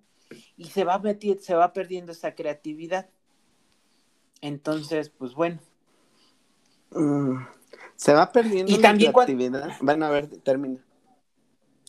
Y 0.56 0.64
se 0.64 0.84
va 0.84 0.98
metiendo, 0.98 1.42
se 1.42 1.54
va 1.54 1.74
perdiendo 1.74 2.12
esa 2.12 2.34
creatividad. 2.34 3.10
Entonces, 4.40 5.10
pues 5.10 5.34
bueno. 5.34 5.60
Mm, 6.92 7.44
se 7.94 8.14
va 8.14 8.32
perdiendo 8.32 8.72
y 8.72 8.76
la 8.76 8.88
también 8.88 9.12
creatividad. 9.12 9.68
Bueno, 9.82 10.06
a 10.06 10.10
ver, 10.10 10.28
termina. 10.38 10.82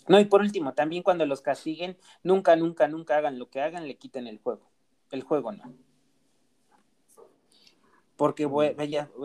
No, 0.09 0.19
y 0.19 0.25
por 0.25 0.41
último, 0.41 0.73
también 0.73 1.01
cuando 1.01 1.25
los 1.25 1.39
castiguen, 1.39 1.97
nunca, 2.23 2.57
nunca, 2.57 2.89
nunca 2.89 3.15
hagan 3.15 3.39
lo 3.39 3.49
que 3.49 3.61
hagan, 3.61 3.87
le 3.87 3.95
quiten 3.95 4.27
el 4.27 4.39
juego. 4.39 4.69
El 5.11 5.23
juego 5.23 5.53
no. 5.53 5.87
Porque 8.17 8.49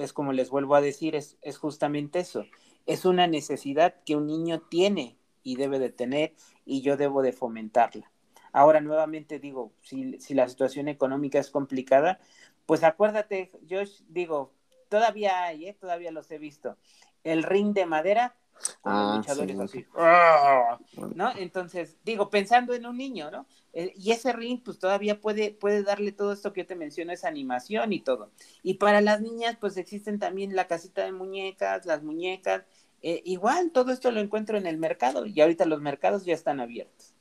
es 0.00 0.12
como 0.12 0.32
les 0.32 0.50
vuelvo 0.50 0.76
a 0.76 0.80
decir, 0.80 1.16
es, 1.16 1.36
es 1.42 1.58
justamente 1.58 2.20
eso. 2.20 2.44
Es 2.86 3.04
una 3.04 3.26
necesidad 3.26 3.96
que 4.04 4.14
un 4.14 4.26
niño 4.26 4.60
tiene 4.60 5.16
y 5.42 5.56
debe 5.56 5.78
de 5.80 5.90
tener 5.90 6.34
y 6.64 6.82
yo 6.82 6.96
debo 6.96 7.22
de 7.22 7.32
fomentarla. 7.32 8.12
Ahora 8.52 8.80
nuevamente 8.80 9.38
digo, 9.38 9.72
si, 9.80 10.20
si 10.20 10.34
la 10.34 10.48
situación 10.48 10.88
económica 10.88 11.38
es 11.38 11.50
complicada, 11.50 12.20
pues 12.66 12.84
acuérdate, 12.84 13.50
yo 13.66 13.80
digo, 14.08 14.52
todavía 14.88 15.44
hay, 15.44 15.68
¿eh? 15.68 15.76
todavía 15.80 16.12
los 16.12 16.30
he 16.30 16.38
visto. 16.38 16.76
El 17.24 17.42
ring 17.42 17.72
de 17.72 17.86
madera 17.86 18.36
ah, 18.84 19.14
luchadores 19.18 19.58
así. 19.58 19.86
¡ah! 19.96 20.78
¿No? 21.14 21.30
Entonces, 21.36 21.96
digo, 22.04 22.30
pensando 22.30 22.74
en 22.74 22.86
un 22.86 22.96
niño, 22.96 23.30
¿no? 23.30 23.46
Eh, 23.72 23.92
y 23.96 24.12
ese 24.12 24.32
ring, 24.32 24.60
pues 24.62 24.78
todavía 24.78 25.20
puede, 25.20 25.50
puede 25.50 25.82
darle 25.82 26.12
todo 26.12 26.32
esto 26.32 26.52
que 26.52 26.62
yo 26.62 26.66
te 26.66 26.76
menciono, 26.76 27.12
esa 27.12 27.28
animación 27.28 27.92
y 27.92 28.00
todo. 28.00 28.30
Y 28.62 28.74
para 28.74 29.00
las 29.00 29.20
niñas, 29.20 29.56
pues 29.60 29.76
existen 29.76 30.18
también 30.18 30.54
la 30.54 30.66
casita 30.66 31.04
de 31.04 31.12
muñecas, 31.12 31.86
las 31.86 32.02
muñecas. 32.02 32.64
Eh, 33.02 33.22
igual, 33.24 33.70
todo 33.72 33.92
esto 33.92 34.10
lo 34.10 34.20
encuentro 34.20 34.58
en 34.58 34.66
el 34.66 34.78
mercado 34.78 35.26
y 35.26 35.40
ahorita 35.40 35.64
los 35.64 35.80
mercados 35.80 36.24
ya 36.24 36.34
están 36.34 36.60
abiertos. 36.60 37.14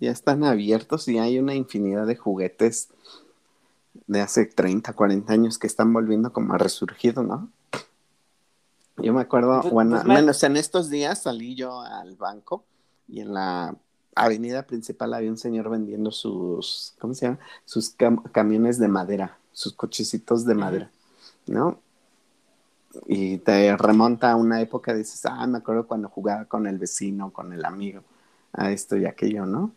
Ya 0.00 0.10
están 0.10 0.44
abiertos 0.44 1.08
y 1.08 1.18
hay 1.18 1.38
una 1.38 1.54
infinidad 1.54 2.06
de 2.06 2.16
juguetes 2.16 2.88
de 4.06 4.20
hace 4.20 4.46
30, 4.46 4.92
40 4.92 5.32
años 5.32 5.58
que 5.58 5.66
están 5.66 5.92
volviendo 5.92 6.32
como 6.32 6.54
a 6.54 6.58
resurgir, 6.58 7.16
¿no? 7.18 7.50
Yo 9.02 9.12
me 9.12 9.20
acuerdo, 9.20 9.60
pues, 9.62 9.72
bueno, 9.72 10.02
pues 10.04 10.42
en 10.42 10.56
estos 10.56 10.90
días 10.90 11.22
salí 11.22 11.54
yo 11.54 11.80
al 11.80 12.16
banco 12.16 12.64
y 13.06 13.20
en 13.20 13.34
la 13.34 13.76
avenida 14.14 14.66
principal 14.66 15.14
había 15.14 15.30
un 15.30 15.38
señor 15.38 15.70
vendiendo 15.70 16.10
sus, 16.10 16.94
¿cómo 16.98 17.14
se 17.14 17.26
llama? 17.26 17.38
Sus 17.64 17.94
camiones 18.32 18.78
de 18.78 18.88
madera, 18.88 19.38
sus 19.52 19.72
cochecitos 19.72 20.44
de 20.44 20.54
madera, 20.54 20.90
¿no? 21.46 21.80
Y 23.06 23.38
te 23.38 23.76
remonta 23.76 24.32
a 24.32 24.36
una 24.36 24.60
época, 24.60 24.94
dices, 24.94 25.24
ah, 25.26 25.46
me 25.46 25.58
acuerdo 25.58 25.86
cuando 25.86 26.08
jugaba 26.08 26.46
con 26.46 26.66
el 26.66 26.78
vecino, 26.78 27.30
con 27.32 27.52
el 27.52 27.64
amigo, 27.64 28.02
a 28.52 28.72
esto 28.72 28.96
y 28.96 29.06
aquello, 29.06 29.46
¿no? 29.46 29.72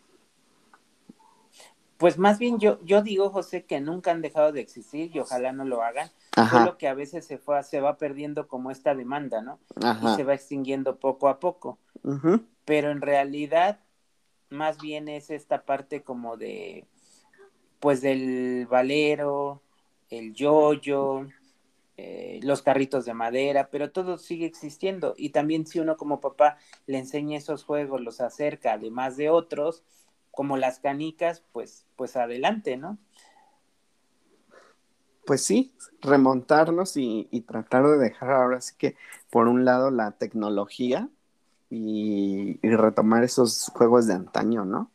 Pues 2.01 2.17
más 2.17 2.39
bien 2.39 2.57
yo, 2.57 2.79
yo 2.83 3.03
digo, 3.03 3.29
José, 3.29 3.63
que 3.63 3.79
nunca 3.79 4.09
han 4.09 4.23
dejado 4.23 4.51
de 4.51 4.59
existir 4.59 5.15
y 5.15 5.19
ojalá 5.19 5.51
no 5.51 5.65
lo 5.65 5.83
hagan, 5.83 6.09
Solo 6.49 6.79
que 6.79 6.87
a 6.87 6.95
veces 6.95 7.27
se, 7.27 7.37
fue, 7.37 7.61
se 7.61 7.79
va 7.79 7.97
perdiendo 7.97 8.47
como 8.47 8.71
esta 8.71 8.95
demanda, 8.95 9.43
¿no? 9.43 9.59
Y 10.01 10.15
se 10.15 10.23
va 10.23 10.33
extinguiendo 10.33 10.95
poco 10.95 11.29
a 11.29 11.39
poco. 11.39 11.77
Pero 12.65 12.89
en 12.89 13.01
realidad, 13.01 13.81
más 14.49 14.81
bien 14.81 15.09
es 15.09 15.29
esta 15.29 15.61
parte 15.61 16.01
como 16.01 16.37
de, 16.37 16.85
pues 17.79 18.01
del 18.01 18.65
valero, 18.65 19.61
el 20.09 20.33
yoyo, 20.33 21.27
eh, 21.97 22.39
los 22.41 22.63
carritos 22.63 23.05
de 23.05 23.13
madera, 23.13 23.69
pero 23.71 23.91
todo 23.91 24.17
sigue 24.17 24.47
existiendo. 24.47 25.13
Y 25.17 25.29
también 25.29 25.67
si 25.67 25.79
uno 25.79 25.97
como 25.97 26.19
papá 26.19 26.57
le 26.87 26.97
enseña 26.97 27.37
esos 27.37 27.63
juegos, 27.63 28.01
los 28.01 28.21
acerca, 28.21 28.73
además 28.73 29.17
de 29.17 29.29
otros, 29.29 29.83
como 30.31 30.57
las 30.57 30.79
canicas, 30.79 31.43
pues, 31.51 31.85
pues 31.95 32.15
adelante, 32.15 32.77
¿no? 32.77 32.97
pues 35.25 35.43
sí, 35.43 35.73
remontarnos 36.01 36.97
y, 36.97 37.25
tratar 37.47 37.87
de 37.87 37.97
dejar 37.97 38.31
ahora 38.31 38.61
sí 38.61 38.73
que, 38.77 38.95
por 39.29 39.47
un 39.47 39.65
lado, 39.65 39.91
la 39.91 40.11
tecnología 40.11 41.09
y, 41.69 42.59
retomar 42.61 43.23
esos 43.23 43.71
juegos 43.73 44.07
de 44.07 44.15
antaño, 44.15 44.65
¿no? 44.65 44.91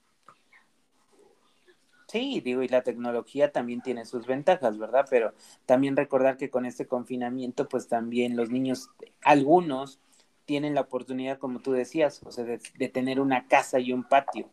Sí, 2.09 2.40
digo, 2.44 2.62
y 2.62 2.68
la 2.68 2.83
tecnología 2.83 3.51
también 3.51 3.81
tiene 3.81 4.05
sus 4.05 4.27
ventajas, 4.27 4.79
¿verdad? 4.79 5.07
Pero 5.11 5.33
también 5.64 5.96
recordar 5.96 6.37
que 6.37 6.51
con 6.51 6.64
este 6.64 6.87
confinamiento, 6.87 7.68
pues 7.68 7.88
también 7.88 8.37
los 8.37 8.51
niños, 8.51 8.90
algunos 9.22 10.01
tienen 10.44 10.75
la 10.75 10.83
oportunidad, 10.83 11.38
como 11.38 11.61
tú 11.61 11.72
decías, 11.72 12.22
o 12.25 12.31
sea, 12.31 12.44
de, 12.44 12.88
tener 12.88 13.20
una 13.20 13.49
casa 13.49 13.81
y 13.81 13.92
un 13.92 14.05
patio, 14.05 14.51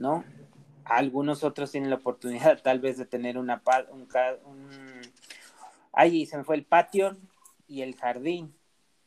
¿no? 0.00 0.24
Algunos 0.84 1.44
otros 1.44 1.70
tienen 1.70 1.90
la 1.90 1.96
oportunidad 1.96 2.60
tal 2.62 2.80
vez 2.80 2.96
de 2.96 3.04
tener 3.04 3.38
una, 3.38 3.62
un, 3.92 4.08
un 4.46 5.00
ahí 5.92 6.26
se 6.26 6.38
me 6.38 6.44
fue 6.44 6.56
el 6.56 6.64
patio 6.64 7.16
y 7.68 7.82
el 7.82 7.94
jardín. 7.94 8.54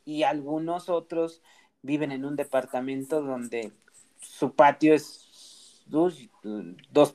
Y 0.06 0.24
algunos 0.24 0.90
otros 0.90 1.42
viven 1.82 2.12
en 2.12 2.26
un 2.26 2.36
departamento 2.36 3.22
donde 3.22 3.72
su 4.20 4.54
patio 4.54 4.94
es 4.94 5.82
dos, 5.88 6.30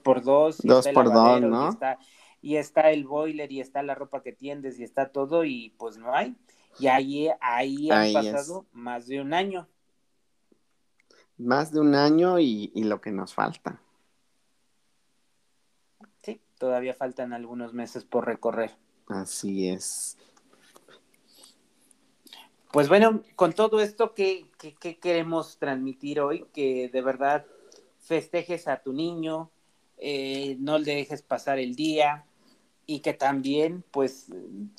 por 0.02 0.22
dos. 0.22 0.58
dos 0.62 0.88
por 0.88 1.12
dos, 1.12 1.40
¿no? 1.40 1.66
Y 1.66 1.68
está, 1.68 1.98
y 2.42 2.56
está 2.56 2.90
el 2.90 3.04
boiler 3.04 3.52
y 3.52 3.60
está 3.60 3.82
la 3.82 3.94
ropa 3.94 4.22
que 4.22 4.32
tiendes 4.32 4.78
y 4.78 4.84
está 4.84 5.10
todo 5.10 5.44
y 5.44 5.74
pues 5.78 5.98
no 5.98 6.14
hay. 6.14 6.34
Y 6.80 6.86
ahí, 6.86 7.28
ahí, 7.40 7.90
han 7.90 8.12
pasado 8.12 8.66
más 8.72 9.06
de 9.06 9.20
un 9.20 9.34
año. 9.34 9.68
Más 11.38 11.72
de 11.72 11.80
un 11.80 11.94
año 11.94 12.38
y, 12.38 12.70
y 12.74 12.84
lo 12.84 13.00
que 13.00 13.10
nos 13.10 13.32
falta. 13.34 13.80
Sí, 16.22 16.40
todavía 16.58 16.94
faltan 16.94 17.32
algunos 17.32 17.72
meses 17.72 18.04
por 18.04 18.26
recorrer. 18.26 18.76
Así 19.08 19.68
es. 19.68 20.18
Pues 22.70 22.88
bueno, 22.88 23.22
con 23.34 23.54
todo 23.54 23.80
esto, 23.80 24.14
¿qué, 24.14 24.46
queremos 25.00 25.58
transmitir 25.58 26.20
hoy? 26.20 26.46
Que 26.52 26.90
de 26.92 27.00
verdad 27.00 27.46
festejes 27.98 28.68
a 28.68 28.82
tu 28.82 28.92
niño, 28.92 29.50
eh, 29.96 30.56
no 30.60 30.78
le 30.78 30.94
dejes 30.94 31.22
pasar 31.22 31.58
el 31.58 31.74
día, 31.74 32.26
y 32.90 33.00
que 33.00 33.12
también 33.12 33.84
pues 33.90 34.32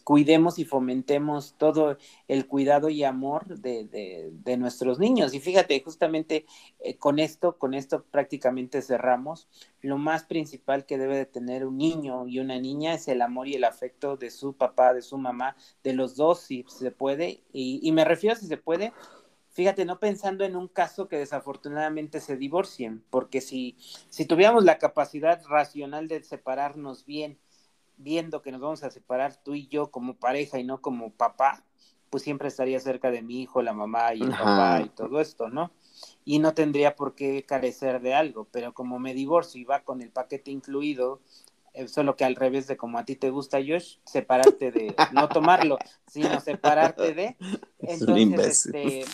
cuidemos 0.03 0.57
y 0.57 0.65
fomentemos 0.65 1.53
todo 1.59 1.95
el 2.27 2.47
cuidado 2.47 2.89
y 2.89 3.03
amor 3.03 3.45
de, 3.45 3.85
de, 4.31 4.57
nuestros 4.57 4.97
niños. 4.97 5.35
Y 5.35 5.39
fíjate, 5.39 5.79
justamente 5.83 6.47
eh, 6.79 6.97
con 6.97 7.19
esto, 7.19 7.59
con 7.59 7.75
esto 7.75 8.03
prácticamente 8.09 8.81
cerramos. 8.81 9.47
Lo 9.81 9.99
más 9.99 10.23
principal 10.23 10.87
que 10.87 10.97
debe 10.97 11.17
de 11.17 11.27
tener 11.27 11.67
un 11.67 11.77
niño 11.77 12.27
y 12.27 12.39
una 12.39 12.59
niña 12.59 12.95
es 12.95 13.07
el 13.07 13.21
amor 13.21 13.47
y 13.47 13.53
el 13.53 13.63
afecto 13.63 14.17
de 14.17 14.31
su 14.31 14.53
papá, 14.53 14.95
de 14.95 15.03
su 15.03 15.19
mamá, 15.19 15.55
de 15.83 15.93
los 15.93 16.15
dos, 16.15 16.39
si 16.39 16.65
se 16.67 16.89
puede. 16.89 17.43
Y, 17.53 17.79
y 17.83 17.91
me 17.91 18.05
refiero 18.05 18.35
si 18.35 18.47
se 18.47 18.57
puede. 18.57 18.91
Fíjate, 19.51 19.85
no 19.85 19.99
pensando 19.99 20.45
en 20.45 20.55
un 20.55 20.67
caso 20.67 21.07
que 21.07 21.17
desafortunadamente 21.17 22.21
se 22.21 22.37
divorcien, 22.37 23.03
porque 23.11 23.39
si, 23.39 23.75
si 24.09 24.25
tuviéramos 24.25 24.63
la 24.63 24.79
capacidad 24.79 25.43
racional 25.45 26.07
de 26.07 26.23
separarnos 26.23 27.05
bien, 27.05 27.37
viendo 27.99 28.41
que 28.41 28.51
nos 28.51 28.61
vamos 28.61 28.83
a 28.83 28.89
separar 28.89 29.35
tú 29.43 29.53
y 29.53 29.67
yo 29.67 29.91
como 29.91 30.15
pareja 30.15 30.57
y 30.57 30.63
no 30.63 30.81
como 30.81 31.11
papá, 31.11 31.63
pues 32.09 32.23
siempre 32.23 32.47
estaría 32.47 32.79
cerca 32.79 33.11
de 33.11 33.21
mi 33.21 33.41
hijo, 33.41 33.61
la 33.61 33.73
mamá 33.73 34.15
y 34.15 34.21
el 34.21 34.31
papá 34.31 34.81
y 34.83 34.89
todo 34.89 35.19
esto, 35.19 35.49
¿no? 35.49 35.71
Y 36.25 36.39
no 36.39 36.53
tendría 36.53 36.95
por 36.95 37.13
qué 37.13 37.45
carecer 37.45 38.01
de 38.01 38.15
algo, 38.15 38.47
pero 38.51 38.73
como 38.73 38.99
me 38.99 39.13
divorcio 39.13 39.61
y 39.61 39.65
va 39.65 39.83
con 39.83 40.01
el 40.01 40.09
paquete 40.09 40.49
incluido, 40.49 41.21
eh, 41.73 41.87
solo 41.87 42.15
que 42.15 42.25
al 42.25 42.35
revés 42.35 42.67
de 42.67 42.77
como 42.77 42.97
a 42.97 43.05
ti 43.05 43.15
te 43.15 43.29
gusta, 43.29 43.59
Josh, 43.59 43.97
separarte 44.05 44.71
de, 44.71 44.95
no 45.13 45.29
tomarlo, 45.29 45.77
sino 46.07 46.39
separarte 46.39 47.13
de, 47.13 47.37
entonces, 47.79 48.65
este, 48.65 49.05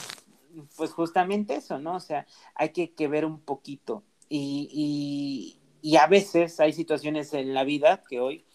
pues 0.78 0.91
justamente 0.91 1.56
eso, 1.56 1.80
¿no? 1.80 1.95
O 1.95 2.00
sea, 2.00 2.26
hay 2.54 2.69
que, 2.69 2.93
que 2.93 3.08
ver 3.08 3.26
un 3.26 3.39
poquito. 3.39 4.04
Y, 4.30 4.69
y, 4.71 5.60
y 5.88 5.98
a 5.98 6.08
veces 6.08 6.60
hay 6.60 6.71
situaciones 6.71 7.34
en 7.34 7.54
la 7.54 7.63
vida 7.63 8.04
que 8.08 8.19
hoy 8.19 8.45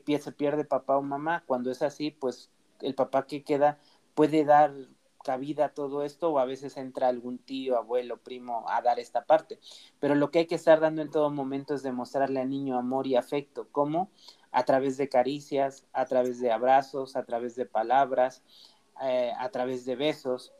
que 0.00 0.18
se 0.18 0.32
pierde 0.32 0.64
papá 0.64 0.96
o 0.96 1.02
mamá. 1.02 1.44
Cuando 1.46 1.70
es 1.70 1.82
así, 1.82 2.10
pues 2.10 2.50
el 2.80 2.94
papá 2.94 3.26
que 3.26 3.42
queda 3.42 3.78
puede 4.14 4.44
dar 4.44 4.72
cabida 5.22 5.66
a 5.66 5.74
todo 5.74 6.02
esto 6.04 6.30
o 6.30 6.38
a 6.38 6.44
veces 6.44 6.76
entra 6.76 7.08
algún 7.08 7.38
tío, 7.38 7.78
abuelo, 7.78 8.18
primo 8.18 8.68
a 8.68 8.82
dar 8.82 8.98
esta 8.98 9.24
parte. 9.24 9.60
Pero 10.00 10.14
lo 10.14 10.30
que 10.30 10.40
hay 10.40 10.46
que 10.46 10.56
estar 10.56 10.80
dando 10.80 11.02
en 11.02 11.10
todo 11.10 11.30
momento 11.30 11.74
es 11.74 11.82
demostrarle 11.82 12.40
al 12.40 12.50
niño 12.50 12.78
amor 12.78 13.06
y 13.06 13.16
afecto. 13.16 13.68
¿Cómo? 13.72 14.10
A 14.50 14.64
través 14.64 14.96
de 14.96 15.08
caricias, 15.08 15.86
a 15.92 16.04
través 16.06 16.40
de 16.40 16.52
abrazos, 16.52 17.16
a 17.16 17.24
través 17.24 17.54
de 17.54 17.66
palabras, 17.66 18.42
eh, 19.02 19.32
a 19.38 19.48
través 19.50 19.84
de 19.84 19.96
besos. 19.96 20.52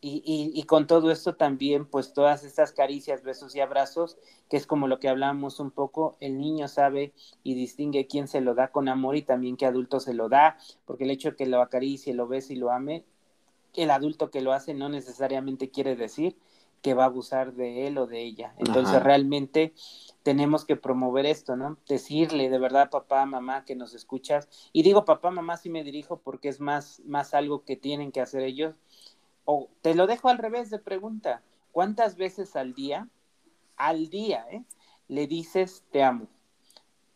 Y, 0.00 0.52
y, 0.54 0.62
con 0.64 0.86
todo 0.86 1.10
esto 1.10 1.34
también, 1.34 1.86
pues 1.86 2.12
todas 2.12 2.44
estas 2.44 2.72
caricias, 2.72 3.22
besos 3.22 3.54
y 3.56 3.60
abrazos, 3.60 4.18
que 4.48 4.56
es 4.56 4.66
como 4.66 4.88
lo 4.88 5.00
que 5.00 5.08
hablamos 5.08 5.58
un 5.58 5.70
poco, 5.70 6.16
el 6.20 6.38
niño 6.38 6.68
sabe 6.68 7.12
y 7.42 7.54
distingue 7.54 8.06
quién 8.06 8.28
se 8.28 8.40
lo 8.40 8.54
da 8.54 8.68
con 8.68 8.88
amor 8.88 9.16
y 9.16 9.22
también 9.22 9.56
qué 9.56 9.66
adulto 9.66 10.00
se 10.00 10.14
lo 10.14 10.28
da, 10.28 10.58
porque 10.84 11.04
el 11.04 11.10
hecho 11.10 11.30
de 11.30 11.36
que 11.36 11.46
lo 11.46 11.60
acaricie, 11.60 12.14
lo 12.14 12.28
bese 12.28 12.54
y 12.54 12.56
lo 12.56 12.70
ame, 12.70 13.04
el 13.74 13.90
adulto 13.90 14.30
que 14.30 14.40
lo 14.40 14.52
hace 14.52 14.74
no 14.74 14.88
necesariamente 14.88 15.70
quiere 15.70 15.96
decir 15.96 16.36
que 16.82 16.94
va 16.94 17.04
a 17.04 17.06
abusar 17.06 17.54
de 17.54 17.88
él 17.88 17.98
o 17.98 18.06
de 18.06 18.22
ella. 18.22 18.54
Entonces 18.58 19.02
realmente 19.02 19.74
tenemos 20.22 20.64
que 20.64 20.76
promover 20.76 21.26
esto, 21.26 21.56
¿no? 21.56 21.78
Decirle 21.88 22.48
de 22.48 22.58
verdad 22.58 22.90
papá, 22.90 23.26
mamá 23.26 23.64
que 23.64 23.74
nos 23.74 23.92
escuchas. 23.94 24.48
Y 24.72 24.82
digo 24.82 25.04
papá, 25.04 25.30
mamá 25.30 25.56
si 25.56 25.68
me 25.68 25.82
dirijo 25.82 26.18
porque 26.18 26.48
es 26.48 26.60
más, 26.60 27.02
más 27.04 27.34
algo 27.34 27.64
que 27.64 27.76
tienen 27.76 28.12
que 28.12 28.20
hacer 28.20 28.42
ellos 28.42 28.74
o 29.46 29.70
te 29.80 29.94
lo 29.94 30.06
dejo 30.06 30.28
al 30.28 30.36
revés 30.36 30.68
de 30.68 30.78
pregunta, 30.78 31.42
¿cuántas 31.72 32.16
veces 32.16 32.56
al 32.56 32.74
día, 32.74 33.08
al 33.76 34.10
día, 34.10 34.46
eh, 34.50 34.64
le 35.08 35.26
dices 35.26 35.84
te 35.90 36.02
amo 36.02 36.28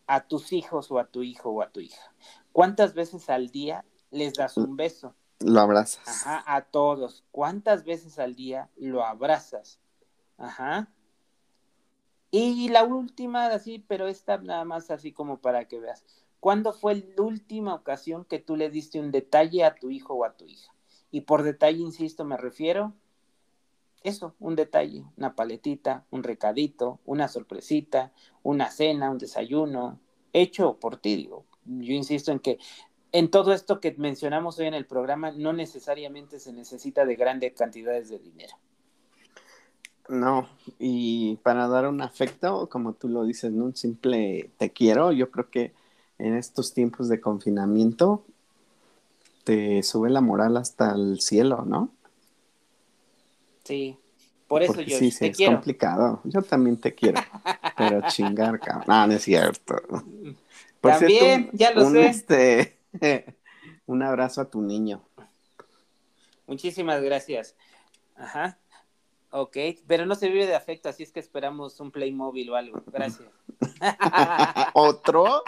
a 0.06 0.26
tus 0.26 0.52
hijos 0.52 0.90
o 0.90 0.98
a 0.98 1.06
tu 1.06 1.22
hijo 1.22 1.50
o 1.50 1.60
a 1.60 1.70
tu 1.70 1.80
hija? 1.80 2.14
¿Cuántas 2.52 2.94
veces 2.94 3.28
al 3.28 3.50
día 3.50 3.84
les 4.10 4.34
das 4.34 4.56
un 4.56 4.76
beso? 4.76 5.14
Lo 5.40 5.60
abrazas. 5.60 6.06
Ajá, 6.06 6.44
a 6.46 6.62
todos. 6.62 7.24
¿Cuántas 7.32 7.84
veces 7.84 8.18
al 8.18 8.34
día 8.34 8.70
lo 8.76 9.04
abrazas? 9.04 9.80
Ajá. 10.38 10.88
Y 12.30 12.68
la 12.68 12.84
última, 12.84 13.46
así, 13.46 13.84
pero 13.88 14.06
esta 14.06 14.38
nada 14.38 14.64
más 14.64 14.90
así 14.90 15.12
como 15.12 15.40
para 15.40 15.66
que 15.66 15.80
veas. 15.80 16.04
¿Cuándo 16.38 16.72
fue 16.72 16.94
la 16.94 17.22
última 17.22 17.74
ocasión 17.74 18.24
que 18.24 18.38
tú 18.38 18.56
le 18.56 18.70
diste 18.70 19.00
un 19.00 19.10
detalle 19.10 19.64
a 19.64 19.74
tu 19.74 19.90
hijo 19.90 20.14
o 20.14 20.24
a 20.24 20.36
tu 20.36 20.46
hija? 20.46 20.72
Y 21.10 21.22
por 21.22 21.42
detalle, 21.42 21.80
insisto, 21.80 22.24
me 22.24 22.36
refiero 22.36 22.94
eso, 24.02 24.34
un 24.40 24.56
detalle, 24.56 25.04
una 25.16 25.34
paletita, 25.34 26.04
un 26.10 26.22
recadito, 26.22 27.00
una 27.04 27.28
sorpresita, 27.28 28.12
una 28.42 28.70
cena, 28.70 29.10
un 29.10 29.18
desayuno, 29.18 30.00
hecho 30.32 30.78
por 30.78 30.96
ti, 30.96 31.16
digo. 31.16 31.44
Yo 31.64 31.92
insisto 31.92 32.32
en 32.32 32.38
que 32.38 32.58
en 33.12 33.30
todo 33.30 33.52
esto 33.52 33.80
que 33.80 33.94
mencionamos 33.98 34.58
hoy 34.58 34.66
en 34.66 34.74
el 34.74 34.86
programa 34.86 35.32
no 35.32 35.52
necesariamente 35.52 36.38
se 36.38 36.52
necesita 36.52 37.04
de 37.04 37.16
grandes 37.16 37.52
cantidades 37.52 38.08
de 38.08 38.18
dinero. 38.18 38.56
No, 40.08 40.48
y 40.78 41.36
para 41.36 41.68
dar 41.68 41.86
un 41.86 42.00
afecto, 42.00 42.68
como 42.68 42.94
tú 42.94 43.08
lo 43.08 43.24
dices, 43.24 43.52
¿no? 43.52 43.66
un 43.66 43.76
simple 43.76 44.50
te 44.56 44.70
quiero, 44.70 45.12
yo 45.12 45.30
creo 45.30 45.50
que 45.50 45.72
en 46.18 46.36
estos 46.36 46.74
tiempos 46.74 47.08
de 47.08 47.20
confinamiento 47.20 48.24
te 49.50 49.82
sube 49.82 50.10
la 50.10 50.20
moral 50.20 50.56
hasta 50.56 50.92
el 50.92 51.20
cielo, 51.20 51.64
¿no? 51.66 51.90
Sí, 53.64 53.98
por 54.46 54.62
eso 54.62 54.80
yo 54.80 54.96
sí, 54.96 55.10
sí, 55.10 55.26
es 55.26 55.38
complicado. 55.44 56.20
Yo 56.22 56.40
también 56.42 56.76
te 56.76 56.94
quiero, 56.94 57.20
pero 57.76 58.00
chingar, 58.06 58.60
cabrón. 58.60 58.84
No, 58.86 59.08
no 59.08 59.12
es 59.12 59.24
cierto. 59.24 59.74
también, 60.80 61.50
ya 61.52 61.72
lo 61.72 61.90
sé. 61.90 62.06
Este, 62.06 62.78
un 63.86 64.04
abrazo 64.04 64.40
a 64.40 64.44
tu 64.44 64.62
niño. 64.62 65.02
Muchísimas 66.46 67.02
gracias. 67.02 67.56
Ajá. 68.14 68.56
Ok, 69.32 69.56
pero 69.88 70.06
no 70.06 70.14
se 70.14 70.28
vive 70.28 70.46
de 70.46 70.54
afecto, 70.54 70.88
así 70.88 71.02
es 71.02 71.10
que 71.10 71.18
esperamos 71.18 71.80
un 71.80 71.90
Playmobil 71.90 72.50
o 72.50 72.54
algo. 72.54 72.84
Gracias. 72.86 73.28
¿Otro? 74.74 75.42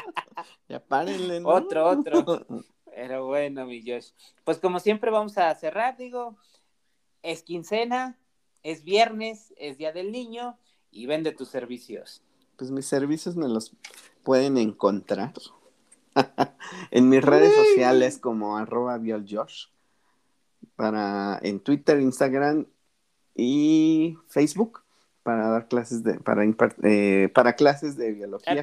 Ya 0.69 0.81
párenle, 0.81 1.39
¿no? 1.39 1.51
Otro, 1.51 1.89
otro. 1.89 2.47
Pero 2.95 3.27
bueno, 3.27 3.67
mi 3.67 3.81
Josh. 3.81 4.11
Pues 4.45 4.59
como 4.59 4.81
siempre 4.81 5.11
vamos 5.11 5.39
a 5.39 5.55
cerrar, 5.55 5.97
digo, 5.97 6.37
es 7.23 7.43
quincena, 7.43 8.19
es 8.63 8.85
viernes, 8.85 9.55
es 9.57 9.79
Día 9.79 9.93
del 9.93 10.13
Niño 10.13 10.59
y 10.91 11.07
vende 11.07 11.33
tus 11.33 11.49
servicios. 11.49 12.23
Pues 12.57 12.71
mis 12.71 12.87
servicios 12.87 13.37
me 13.37 13.49
los 13.49 13.75
pueden 14.23 14.59
encontrar 14.59 15.33
en 16.91 17.09
mis 17.09 17.23
redes 17.23 17.55
sociales 17.55 18.19
como 18.19 18.57
arroba 18.57 18.99
violjosh, 18.99 19.69
para 20.77 21.39
en 21.43 21.61
Twitter, 21.61 22.01
Instagram 22.01 22.67
y 23.35 24.19
Facebook 24.29 24.83
para 25.23 25.49
dar 25.49 25.69
clases 25.69 26.03
de, 26.03 26.15
para 26.15 26.43
eh, 26.83 27.31
para 27.33 27.55
clases 27.55 27.97
de 27.97 28.13
biología, 28.13 28.63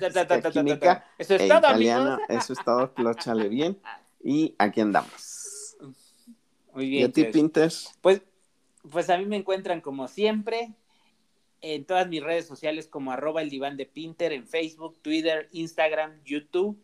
química, 0.52 1.06
eso 1.18 1.36
es 1.36 1.42
e 1.42 1.48
todo, 1.48 1.60
italiano, 1.60 2.14
amigos. 2.14 2.26
eso 2.30 2.54
es 2.54 2.60
todo, 2.66 2.94
clóchale 2.94 3.48
bien, 3.50 3.80
y 4.24 4.56
aquí 4.58 4.82
andamos. 4.82 5.76
Muy 6.74 6.86
¿Y 6.86 6.90
bien. 6.90 7.10
a 7.10 7.14
ti. 7.14 7.26
Pinter? 7.26 7.72
Pues, 8.02 8.22
pues 8.92 9.10
a 9.10 9.18
mí 9.18 9.26
me 9.26 9.38
encuentran 9.38 9.82
como 9.82 10.08
siempre 10.08 10.74
en 11.62 11.86
todas 11.86 12.08
mis 12.08 12.24
redes 12.24 12.46
sociales 12.46 12.88
como 12.88 13.12
arroba 13.12 13.42
el 13.42 13.50
diván 13.50 13.78
de 13.78 13.86
Pinter, 13.86 14.32
en 14.32 14.48
Facebook, 14.48 15.00
Twitter, 15.02 15.50
Instagram, 15.52 16.22
YouTube. 16.24 16.82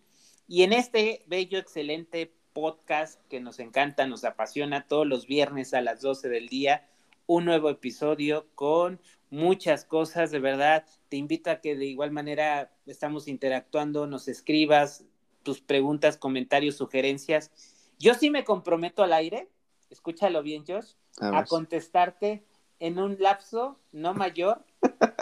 Y 0.47 0.63
en 0.63 0.73
este 0.73 1.23
bello, 1.27 1.57
excelente 1.57 2.33
podcast 2.53 3.21
que 3.29 3.39
nos 3.39 3.59
encanta, 3.59 4.07
nos 4.07 4.23
apasiona 4.23 4.87
todos 4.87 5.07
los 5.07 5.27
viernes 5.27 5.73
a 5.73 5.81
las 5.81 6.01
12 6.01 6.29
del 6.29 6.47
día, 6.47 6.87
un 7.25 7.45
nuevo 7.45 7.69
episodio 7.69 8.47
con 8.55 8.99
muchas 9.29 9.85
cosas, 9.85 10.31
de 10.31 10.39
verdad. 10.39 10.85
Te 11.09 11.17
invito 11.17 11.49
a 11.49 11.61
que 11.61 11.75
de 11.75 11.85
igual 11.85 12.11
manera 12.11 12.71
estamos 12.85 13.27
interactuando, 13.27 14.07
nos 14.07 14.27
escribas 14.27 15.05
tus 15.45 15.61
preguntas, 15.61 16.17
comentarios, 16.17 16.75
sugerencias. 16.75 17.51
Yo 17.97 18.15
sí 18.15 18.29
me 18.29 18.43
comprometo 18.43 19.03
al 19.03 19.13
aire, 19.13 19.47
escúchalo 19.89 20.43
bien, 20.43 20.65
Josh, 20.67 20.93
A 21.21 21.45
contestarte 21.45 22.43
en 22.79 22.99
un 22.99 23.15
lapso 23.19 23.79
no 23.93 24.13
mayor 24.13 24.65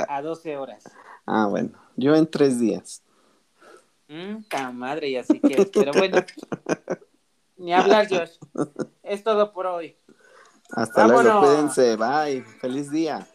a 0.08 0.22
12 0.24 0.58
horas. 0.58 0.86
Ah, 1.28 1.46
bueno, 1.48 1.78
yo 1.96 2.16
en 2.16 2.26
tres 2.26 2.60
días. 2.60 3.04
Mm, 4.08 4.44
ta 4.50 4.72
madre, 4.72 5.10
y 5.10 5.18
así 5.18 5.40
que, 5.40 5.70
pero 5.72 5.92
bueno, 5.94 6.18
ni 7.58 7.74
hablar, 7.74 8.08
Josh. 8.10 8.38
Es 9.04 9.24
todo 9.24 9.54
por 9.54 9.68
hoy. 9.68 9.96
Hasta 10.72 11.08
luego, 11.08 11.40
cuídense, 11.40 11.96
bye, 11.98 12.44
feliz 12.60 12.90
día. 12.90 13.28